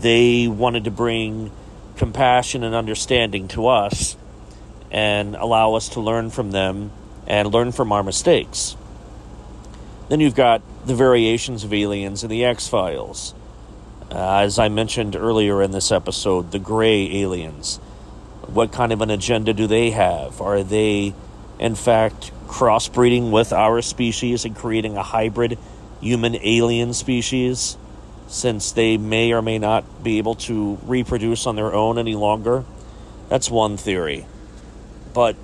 They 0.00 0.48
wanted 0.48 0.84
to 0.84 0.90
bring 0.90 1.52
compassion 1.96 2.64
and 2.64 2.74
understanding 2.74 3.46
to 3.48 3.68
us 3.68 4.16
and 4.90 5.36
allow 5.36 5.74
us 5.74 5.88
to 5.90 6.00
learn 6.00 6.30
from 6.30 6.50
them 6.50 6.90
and 7.26 7.52
learn 7.52 7.72
from 7.72 7.92
our 7.92 8.02
mistakes. 8.02 8.76
Then 10.08 10.20
you've 10.20 10.34
got 10.34 10.62
the 10.86 10.94
variations 10.94 11.64
of 11.64 11.72
aliens 11.72 12.24
in 12.24 12.30
the 12.30 12.44
X 12.44 12.66
Files. 12.68 13.34
Uh, 14.10 14.38
as 14.38 14.58
I 14.58 14.68
mentioned 14.68 15.14
earlier 15.14 15.62
in 15.62 15.70
this 15.70 15.92
episode, 15.92 16.50
the 16.50 16.58
gray 16.58 17.22
aliens. 17.22 17.76
What 18.46 18.72
kind 18.72 18.92
of 18.92 19.00
an 19.00 19.10
agenda 19.10 19.54
do 19.54 19.68
they 19.68 19.90
have? 19.90 20.40
Are 20.40 20.64
they, 20.64 21.14
in 21.60 21.76
fact, 21.76 22.32
crossbreeding 22.48 23.30
with 23.30 23.52
our 23.52 23.80
species 23.82 24.44
and 24.44 24.56
creating 24.56 24.96
a 24.96 25.02
hybrid 25.04 25.56
human 26.00 26.34
alien 26.42 26.92
species? 26.92 27.76
since 28.30 28.70
they 28.70 28.96
may 28.96 29.32
or 29.32 29.42
may 29.42 29.58
not 29.58 30.04
be 30.04 30.18
able 30.18 30.36
to 30.36 30.78
reproduce 30.84 31.46
on 31.46 31.56
their 31.56 31.74
own 31.74 31.98
any 31.98 32.14
longer. 32.14 32.64
That's 33.28 33.50
one 33.50 33.76
theory. 33.76 34.24
But 35.12 35.36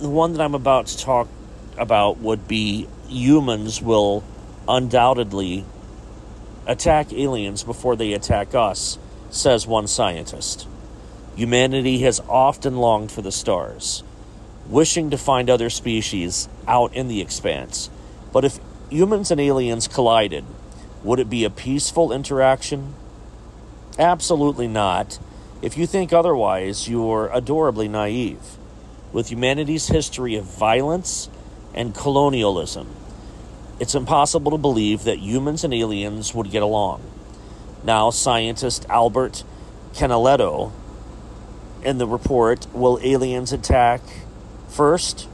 the 0.00 0.08
one 0.08 0.32
that 0.32 0.40
I'm 0.40 0.54
about 0.54 0.86
to 0.88 0.98
talk 0.98 1.28
about 1.76 2.18
would 2.18 2.46
be 2.46 2.88
humans 3.08 3.80
will 3.82 4.24
undoubtedly 4.68 5.64
attack 6.66 7.12
aliens 7.12 7.64
before 7.64 7.96
they 7.96 8.12
attack 8.12 8.54
us, 8.54 8.98
says 9.30 9.66
one 9.66 9.86
scientist. 9.86 10.66
Humanity 11.34 12.00
has 12.00 12.20
often 12.28 12.76
longed 12.76 13.10
for 13.10 13.22
the 13.22 13.32
stars, 13.32 14.02
wishing 14.68 15.10
to 15.10 15.18
find 15.18 15.50
other 15.50 15.70
species 15.70 16.48
out 16.68 16.94
in 16.94 17.08
the 17.08 17.20
expanse. 17.20 17.90
But 18.32 18.44
if 18.44 18.60
humans 18.90 19.30
and 19.30 19.40
aliens 19.40 19.88
collided, 19.88 20.44
would 21.02 21.18
it 21.18 21.30
be 21.30 21.44
a 21.44 21.50
peaceful 21.50 22.12
interaction? 22.12 22.94
Absolutely 23.98 24.68
not. 24.68 25.18
If 25.60 25.76
you 25.76 25.86
think 25.86 26.12
otherwise, 26.12 26.88
you're 26.88 27.30
adorably 27.32 27.88
naive. 27.88 28.58
With 29.12 29.30
humanity's 29.30 29.88
history 29.88 30.36
of 30.36 30.44
violence 30.44 31.28
and 31.74 31.94
colonialism, 31.94 32.88
it's 33.78 33.94
impossible 33.94 34.52
to 34.52 34.58
believe 34.58 35.04
that 35.04 35.18
humans 35.18 35.64
and 35.64 35.74
aliens 35.74 36.34
would 36.34 36.50
get 36.50 36.62
along. 36.62 37.02
Now, 37.84 38.10
scientist 38.10 38.86
Albert 38.88 39.44
Canaletto 39.92 40.72
in 41.84 41.98
the 41.98 42.06
report 42.06 42.66
will 42.72 42.98
aliens 43.02 43.52
attack 43.52 44.00
first 44.68 45.28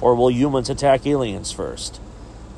or 0.00 0.14
will 0.14 0.30
humans 0.30 0.70
attack 0.70 1.06
aliens 1.06 1.52
first? 1.52 2.00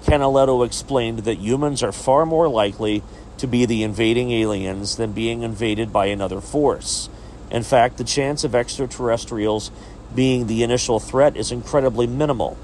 Canaletto 0.05 0.65
explained 0.65 1.21
that 1.21 1.39
humans 1.39 1.83
are 1.83 1.93
far 1.93 2.25
more 2.25 2.49
likely 2.49 3.03
to 3.37 3.47
be 3.47 3.67
the 3.67 3.83
invading 3.83 4.31
aliens 4.31 4.97
than 4.97 5.13
being 5.13 5.43
invaded 5.43 5.93
by 5.93 6.07
another 6.07 6.41
force. 6.41 7.09
In 7.51 7.63
fact, 7.63 7.99
the 7.99 8.05
chance 8.05 8.45
of 8.45 8.55
extraterrestrials 8.55 9.71
being 10.15 10.47
the 10.47 10.63
initial 10.63 11.01
threat 11.01 11.37
is 11.37 11.53
incredibly 11.53 12.07
minimal. 12.07 12.57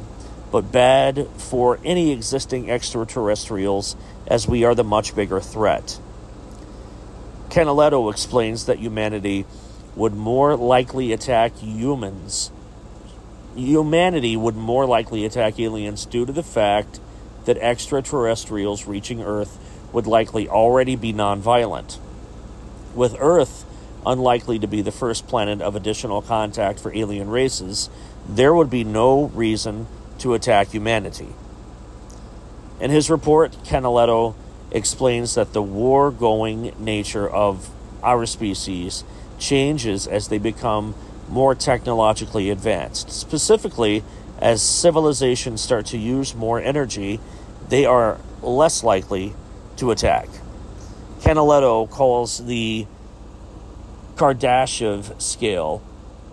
but 0.51 0.71
bad 0.71 1.27
for 1.37 1.79
any 1.83 2.11
existing 2.11 2.71
extraterrestrials 2.71 3.95
as 4.27 4.47
we 4.47 4.63
are 4.63 4.73
the 4.73 4.83
much 4.83 5.15
bigger 5.15 5.39
threat. 5.39 5.99
Canaletto 7.49 8.11
explains 8.11 8.65
that 8.65 8.79
humanity 8.79 9.45
would 9.95 10.13
more 10.13 10.55
likely 10.55 11.11
attack 11.11 11.55
humans. 11.57 12.51
Humanity 13.55 14.37
would 14.37 14.55
more 14.55 14.85
likely 14.85 15.25
attack 15.25 15.59
aliens 15.59 16.05
due 16.05 16.25
to 16.25 16.31
the 16.31 16.43
fact 16.43 16.99
that 17.45 17.57
extraterrestrials 17.57 18.85
reaching 18.85 19.21
Earth 19.21 19.57
would 19.91 20.07
likely 20.07 20.47
already 20.47 20.95
be 20.95 21.11
nonviolent. 21.11 21.97
With 22.95 23.15
Earth 23.19 23.65
unlikely 24.05 24.59
to 24.59 24.67
be 24.67 24.81
the 24.81 24.91
first 24.91 25.27
planet 25.27 25.61
of 25.61 25.75
additional 25.75 26.21
contact 26.21 26.79
for 26.79 26.93
alien 26.95 27.29
races, 27.29 27.89
there 28.27 28.53
would 28.53 28.69
be 28.69 28.83
no 28.83 29.25
reason 29.27 29.87
to 30.19 30.33
attack 30.33 30.69
humanity. 30.69 31.29
In 32.79 32.91
his 32.91 33.09
report, 33.09 33.51
Canaletto 33.63 34.35
explains 34.71 35.35
that 35.35 35.53
the 35.53 35.61
war 35.61 36.11
going 36.11 36.73
nature 36.79 37.27
of 37.27 37.69
our 38.03 38.25
species 38.25 39.03
changes 39.39 40.05
as 40.07 40.27
they 40.27 40.37
become 40.37 40.93
more 41.27 41.55
technologically 41.55 42.49
advanced. 42.49 43.11
Specifically, 43.11 44.03
as 44.39 44.61
civilizations 44.61 45.61
start 45.61 45.85
to 45.87 45.97
use 45.97 46.35
more 46.35 46.59
energy, 46.59 47.19
they 47.69 47.85
are 47.85 48.19
less 48.41 48.83
likely 48.83 49.33
to 49.77 49.91
attack. 49.91 50.27
Canaletto 51.19 51.89
calls 51.89 52.45
the 52.45 52.87
Kardashev 54.15 55.21
scale. 55.21 55.81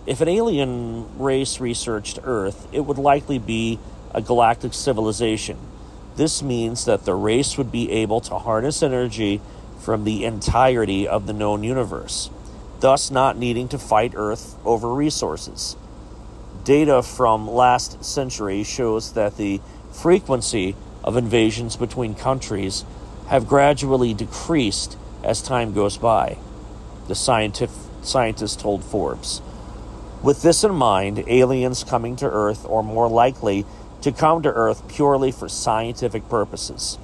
If 0.05 0.21
an 0.21 0.29
alien 0.29 1.17
race 1.19 1.59
researched 1.59 2.19
Earth, 2.23 2.67
it 2.71 2.81
would 2.81 2.97
likely 2.97 3.39
be 3.39 3.79
a 4.13 4.21
galactic 4.21 4.73
civilization. 4.73 5.57
This 6.15 6.41
means 6.41 6.85
that 6.85 7.05
the 7.05 7.13
race 7.13 7.57
would 7.57 7.71
be 7.71 7.91
able 7.91 8.21
to 8.21 8.39
harness 8.39 8.81
energy 8.81 9.41
from 9.79 10.03
the 10.03 10.25
entirety 10.25 11.07
of 11.07 11.27
the 11.27 11.33
known 11.33 11.63
universe, 11.63 12.29
thus 12.79 13.11
not 13.11 13.37
needing 13.37 13.67
to 13.69 13.77
fight 13.77 14.13
Earth 14.15 14.55
over 14.65 14.93
resources. 14.93 15.75
Data 16.63 17.01
from 17.01 17.49
last 17.49 18.03
century 18.03 18.63
shows 18.63 19.13
that 19.13 19.37
the 19.37 19.61
frequency 19.91 20.75
of 21.03 21.17
invasions 21.17 21.75
between 21.75 22.13
countries 22.13 22.83
have 23.27 23.47
gradually 23.47 24.13
decreased 24.13 24.97
as 25.23 25.41
time 25.41 25.73
goes 25.73 25.97
by 25.97 26.37
the 27.07 27.15
scientific, 27.15 27.75
scientist 28.01 28.59
told 28.59 28.83
Forbes. 28.83 29.41
With 30.21 30.41
this 30.41 30.63
in 30.63 30.73
mind, 30.73 31.23
aliens 31.27 31.83
coming 31.83 32.15
to 32.17 32.29
Earth 32.29 32.65
are 32.65 32.83
more 32.83 33.07
likely 33.07 33.65
to 34.01 34.11
come 34.11 34.43
to 34.43 34.53
Earth 34.53 34.87
purely 34.87 35.31
for 35.31 35.47
scientific 35.47 36.27
purposes. 36.29 36.97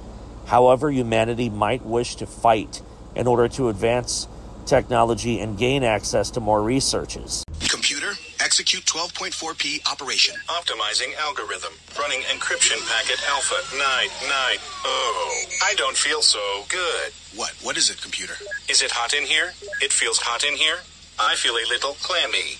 However, 0.46 0.90
humanity 0.90 1.48
might 1.48 1.84
wish 1.84 2.16
to 2.16 2.26
fight 2.26 2.82
in 3.14 3.26
order 3.26 3.48
to 3.48 3.68
advance 3.68 4.28
technology 4.66 5.40
and 5.40 5.56
gain 5.58 5.82
access 5.84 6.30
to 6.30 6.40
more 6.40 6.62
researches. 6.62 7.44
Computer, 7.68 8.12
execute 8.40 8.84
12.4p 8.84 9.90
operation. 9.90 10.34
Optimizing 10.48 11.14
algorithm. 11.18 11.72
Running 11.98 12.20
encryption 12.22 12.78
packet 12.88 13.20
alpha 13.28 13.56
990. 13.76 14.60
Oh, 14.84 15.42
I 15.64 15.74
don't 15.74 15.96
feel 15.96 16.22
so 16.22 16.40
good. 16.68 17.12
What? 17.36 17.52
What 17.62 17.76
is 17.76 17.90
it, 17.90 18.00
computer? 18.00 18.34
Is 18.68 18.82
it 18.82 18.90
hot 18.90 19.14
in 19.14 19.24
here? 19.24 19.52
It 19.80 19.92
feels 19.92 20.18
hot 20.18 20.44
in 20.44 20.54
here. 20.54 20.78
I 21.18 21.34
feel 21.36 21.54
a 21.54 21.66
little 21.68 21.94
clammy. 22.02 22.58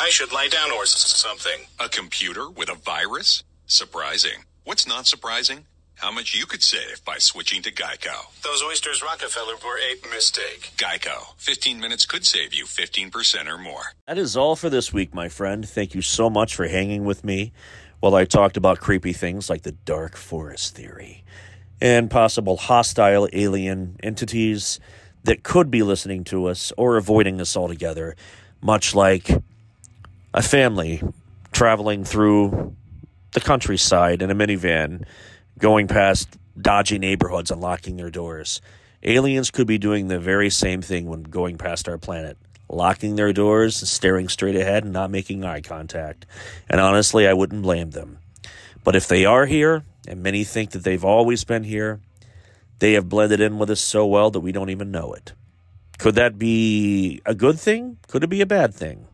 I 0.00 0.08
should 0.10 0.32
lie 0.32 0.48
down 0.48 0.72
or 0.72 0.82
s- 0.82 0.90
something. 0.96 1.66
A 1.78 1.88
computer 1.88 2.50
with 2.50 2.68
a 2.68 2.74
virus? 2.74 3.44
Surprising. 3.66 4.44
What's 4.64 4.86
not 4.86 5.06
surprising? 5.06 5.66
How 5.96 6.10
much 6.10 6.34
you 6.34 6.44
could 6.44 6.62
save 6.62 7.04
by 7.04 7.18
switching 7.18 7.62
to 7.62 7.72
Geico. 7.72 8.42
Those 8.42 8.62
oysters 8.62 9.02
Rockefeller 9.02 9.54
were 9.64 9.78
a 9.78 10.14
mistake. 10.14 10.72
Geico. 10.76 11.34
15 11.38 11.80
minutes 11.80 12.04
could 12.04 12.26
save 12.26 12.52
you 12.52 12.64
15% 12.64 13.46
or 13.46 13.58
more. 13.58 13.82
That 14.06 14.18
is 14.18 14.36
all 14.36 14.56
for 14.56 14.68
this 14.68 14.92
week, 14.92 15.14
my 15.14 15.28
friend. 15.28 15.66
Thank 15.66 15.94
you 15.94 16.02
so 16.02 16.28
much 16.28 16.54
for 16.54 16.66
hanging 16.66 17.04
with 17.04 17.24
me 17.24 17.52
while 18.00 18.14
I 18.14 18.24
talked 18.24 18.56
about 18.56 18.80
creepy 18.80 19.12
things 19.12 19.48
like 19.48 19.62
the 19.62 19.72
dark 19.72 20.16
forest 20.16 20.74
theory 20.74 21.24
and 21.80 22.10
possible 22.10 22.56
hostile 22.56 23.28
alien 23.32 23.96
entities 24.02 24.80
that 25.24 25.42
could 25.42 25.70
be 25.70 25.82
listening 25.82 26.24
to 26.24 26.46
us 26.46 26.72
or 26.76 26.96
avoiding 26.96 27.40
us 27.40 27.56
altogether, 27.56 28.14
much 28.60 28.94
like 28.94 29.30
a 30.34 30.42
family 30.42 31.02
traveling 31.52 32.04
through 32.04 32.74
the 33.32 33.40
countryside 33.40 34.22
in 34.22 34.30
a 34.30 34.34
minivan, 34.34 35.04
going 35.64 35.88
past 35.88 36.36
dodgy 36.60 36.98
neighborhoods 36.98 37.50
and 37.50 37.58
locking 37.58 37.96
their 37.96 38.10
doors. 38.10 38.60
Aliens 39.02 39.50
could 39.50 39.66
be 39.66 39.78
doing 39.78 40.08
the 40.08 40.20
very 40.20 40.50
same 40.50 40.82
thing 40.82 41.06
when 41.06 41.22
going 41.22 41.56
past 41.56 41.88
our 41.88 41.96
planet, 41.96 42.36
locking 42.68 43.16
their 43.16 43.32
doors, 43.32 43.76
staring 43.88 44.28
straight 44.28 44.56
ahead, 44.56 44.84
and 44.84 44.92
not 44.92 45.10
making 45.10 45.42
eye 45.42 45.62
contact. 45.62 46.26
And 46.68 46.82
honestly, 46.82 47.26
I 47.26 47.32
wouldn't 47.32 47.62
blame 47.62 47.92
them. 47.92 48.18
But 48.84 48.94
if 48.94 49.08
they 49.08 49.24
are 49.24 49.46
here, 49.46 49.84
and 50.06 50.22
many 50.22 50.44
think 50.44 50.72
that 50.72 50.84
they've 50.84 51.02
always 51.02 51.44
been 51.44 51.64
here, 51.64 51.98
they 52.80 52.92
have 52.92 53.08
blended 53.08 53.40
in 53.40 53.58
with 53.58 53.70
us 53.70 53.80
so 53.80 54.04
well 54.04 54.30
that 54.32 54.40
we 54.40 54.52
don't 54.52 54.68
even 54.68 54.90
know 54.90 55.14
it. 55.14 55.32
Could 55.96 56.16
that 56.16 56.38
be 56.38 57.22
a 57.24 57.34
good 57.34 57.58
thing? 57.58 57.96
Could 58.08 58.22
it 58.22 58.28
be 58.28 58.42
a 58.42 58.46
bad 58.46 58.74
thing? 58.74 59.06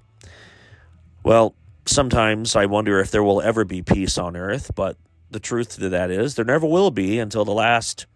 Well, 1.23 1.55
sometimes 1.87 2.57
I 2.57 2.67
wonder 2.67 2.99
if 2.99 3.13
there 3.13 3.23
will 3.23 3.41
ever 3.41 3.65
be 3.65 3.83
peace 3.83 4.19
on 4.19 4.35
earth, 4.35 4.73
but 4.75 4.97
the 5.31 5.41
truth 5.41 5.77
to 5.77 5.89
that 5.89 6.11
is 6.11 6.35
there 6.35 6.45
never 6.45 6.67
will 6.67 6.91
be 6.91 7.19
until 7.19 7.45
the 7.45 7.53
last 7.53 8.07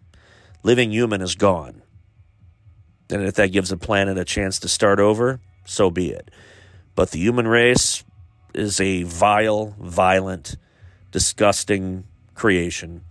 living 0.63 0.91
human 0.91 1.21
is 1.21 1.35
gone. 1.35 1.83
And 3.11 3.23
if 3.23 3.35
that 3.35 3.53
gives 3.53 3.71
a 3.71 3.77
planet 3.77 4.19
a 4.19 4.25
chance 4.25 4.59
to 4.61 4.69
start 4.69 4.99
over, 4.99 5.41
so 5.65 5.91
be 5.91 6.11
it. 6.11 6.31
But 6.95 7.11
the 7.11 7.19
human 7.19 7.47
race 7.47 8.05
is 8.55 8.81
a 8.81 9.03
vile, 9.03 9.75
violent, 9.79 10.57
disgusting 11.11 12.05
creation. 12.35 13.03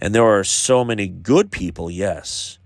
And 0.00 0.14
there 0.14 0.24
are 0.24 0.44
so 0.44 0.84
many 0.84 1.06
good 1.06 1.50
people, 1.50 1.90
yes, 1.90 2.58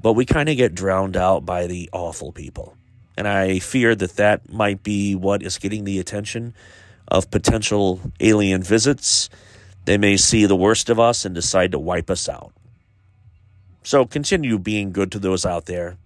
but 0.00 0.12
we 0.12 0.24
kind 0.24 0.48
of 0.48 0.56
get 0.56 0.74
drowned 0.74 1.16
out 1.16 1.44
by 1.44 1.66
the 1.66 1.88
awful 1.92 2.32
people. 2.32 2.76
And 3.16 3.26
I 3.26 3.58
fear 3.58 3.94
that 3.94 4.16
that 4.16 4.52
might 4.52 4.82
be 4.82 5.14
what 5.14 5.42
is 5.42 5.58
getting 5.58 5.84
the 5.84 5.98
attention 5.98 6.54
of 7.08 7.30
potential 7.30 8.00
alien 8.20 8.62
visits. 8.62 9.28
They 9.84 9.98
may 9.98 10.16
see 10.16 10.46
the 10.46 10.56
worst 10.56 10.90
of 10.90 11.00
us 11.00 11.24
and 11.24 11.34
decide 11.34 11.72
to 11.72 11.78
wipe 11.78 12.10
us 12.10 12.28
out. 12.28 12.52
So 13.82 14.04
continue 14.04 14.58
being 14.58 14.92
good 14.92 15.10
to 15.12 15.18
those 15.18 15.46
out 15.46 15.66
there. 15.66 15.96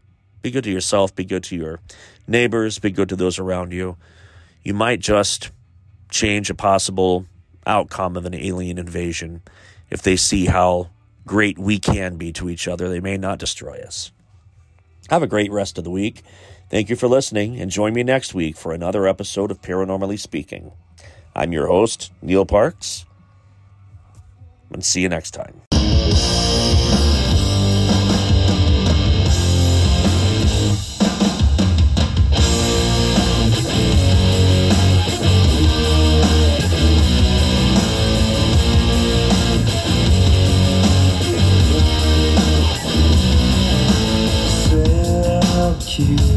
Be 0.43 0.51
good 0.51 0.65
to 0.65 0.71
yourself, 0.71 1.15
be 1.15 1.25
good 1.25 1.43
to 1.45 1.57
your 1.57 1.81
neighbors, 2.29 2.79
be 2.79 2.91
good 2.91 3.09
to 3.09 3.17
those 3.17 3.39
around 3.39 3.73
you. 3.73 3.97
You 4.63 4.75
might 4.75 5.01
just 5.01 5.51
change 6.11 6.51
a 6.51 6.55
possible 6.55 7.27
outcome 7.67 8.17
of 8.17 8.27
an 8.27 8.35
alien 8.35 8.79
invasion 8.79 9.43
if 9.91 10.03
they 10.03 10.17
see 10.17 10.47
how 10.47 10.91
great 11.27 11.59
we 11.59 11.79
can 11.79 12.17
be 12.17 12.33
to 12.33 12.51
each 12.51 12.69
other. 12.69 12.89
They 12.89 13.01
may 13.01 13.17
not 13.17 13.39
destroy 13.39 13.81
us. 13.81 14.13
Have 15.11 15.23
a 15.23 15.27
great 15.27 15.51
rest 15.51 15.79
of 15.79 15.85
the 15.85 15.91
week. 15.91 16.23
Thank 16.71 16.89
you 16.89 16.97
for 16.97 17.09
listening, 17.09 17.61
and 17.61 17.71
join 17.71 17.93
me 17.93 18.03
next 18.03 18.35
week 18.35 18.57
for 18.57 18.73
another 18.73 19.07
episode 19.07 19.51
of 19.51 19.61
Paranormally 19.61 20.19
Speaking. 20.19 20.73
I'm 21.35 21.53
your 21.53 21.67
host, 21.67 22.11
Neal 22.23 22.47
Parks, 22.47 23.05
and 24.75 24.85
see 24.85 25.01
you 25.01 25.09
next 25.09 25.31
time. 25.31 25.63
you 45.97 46.34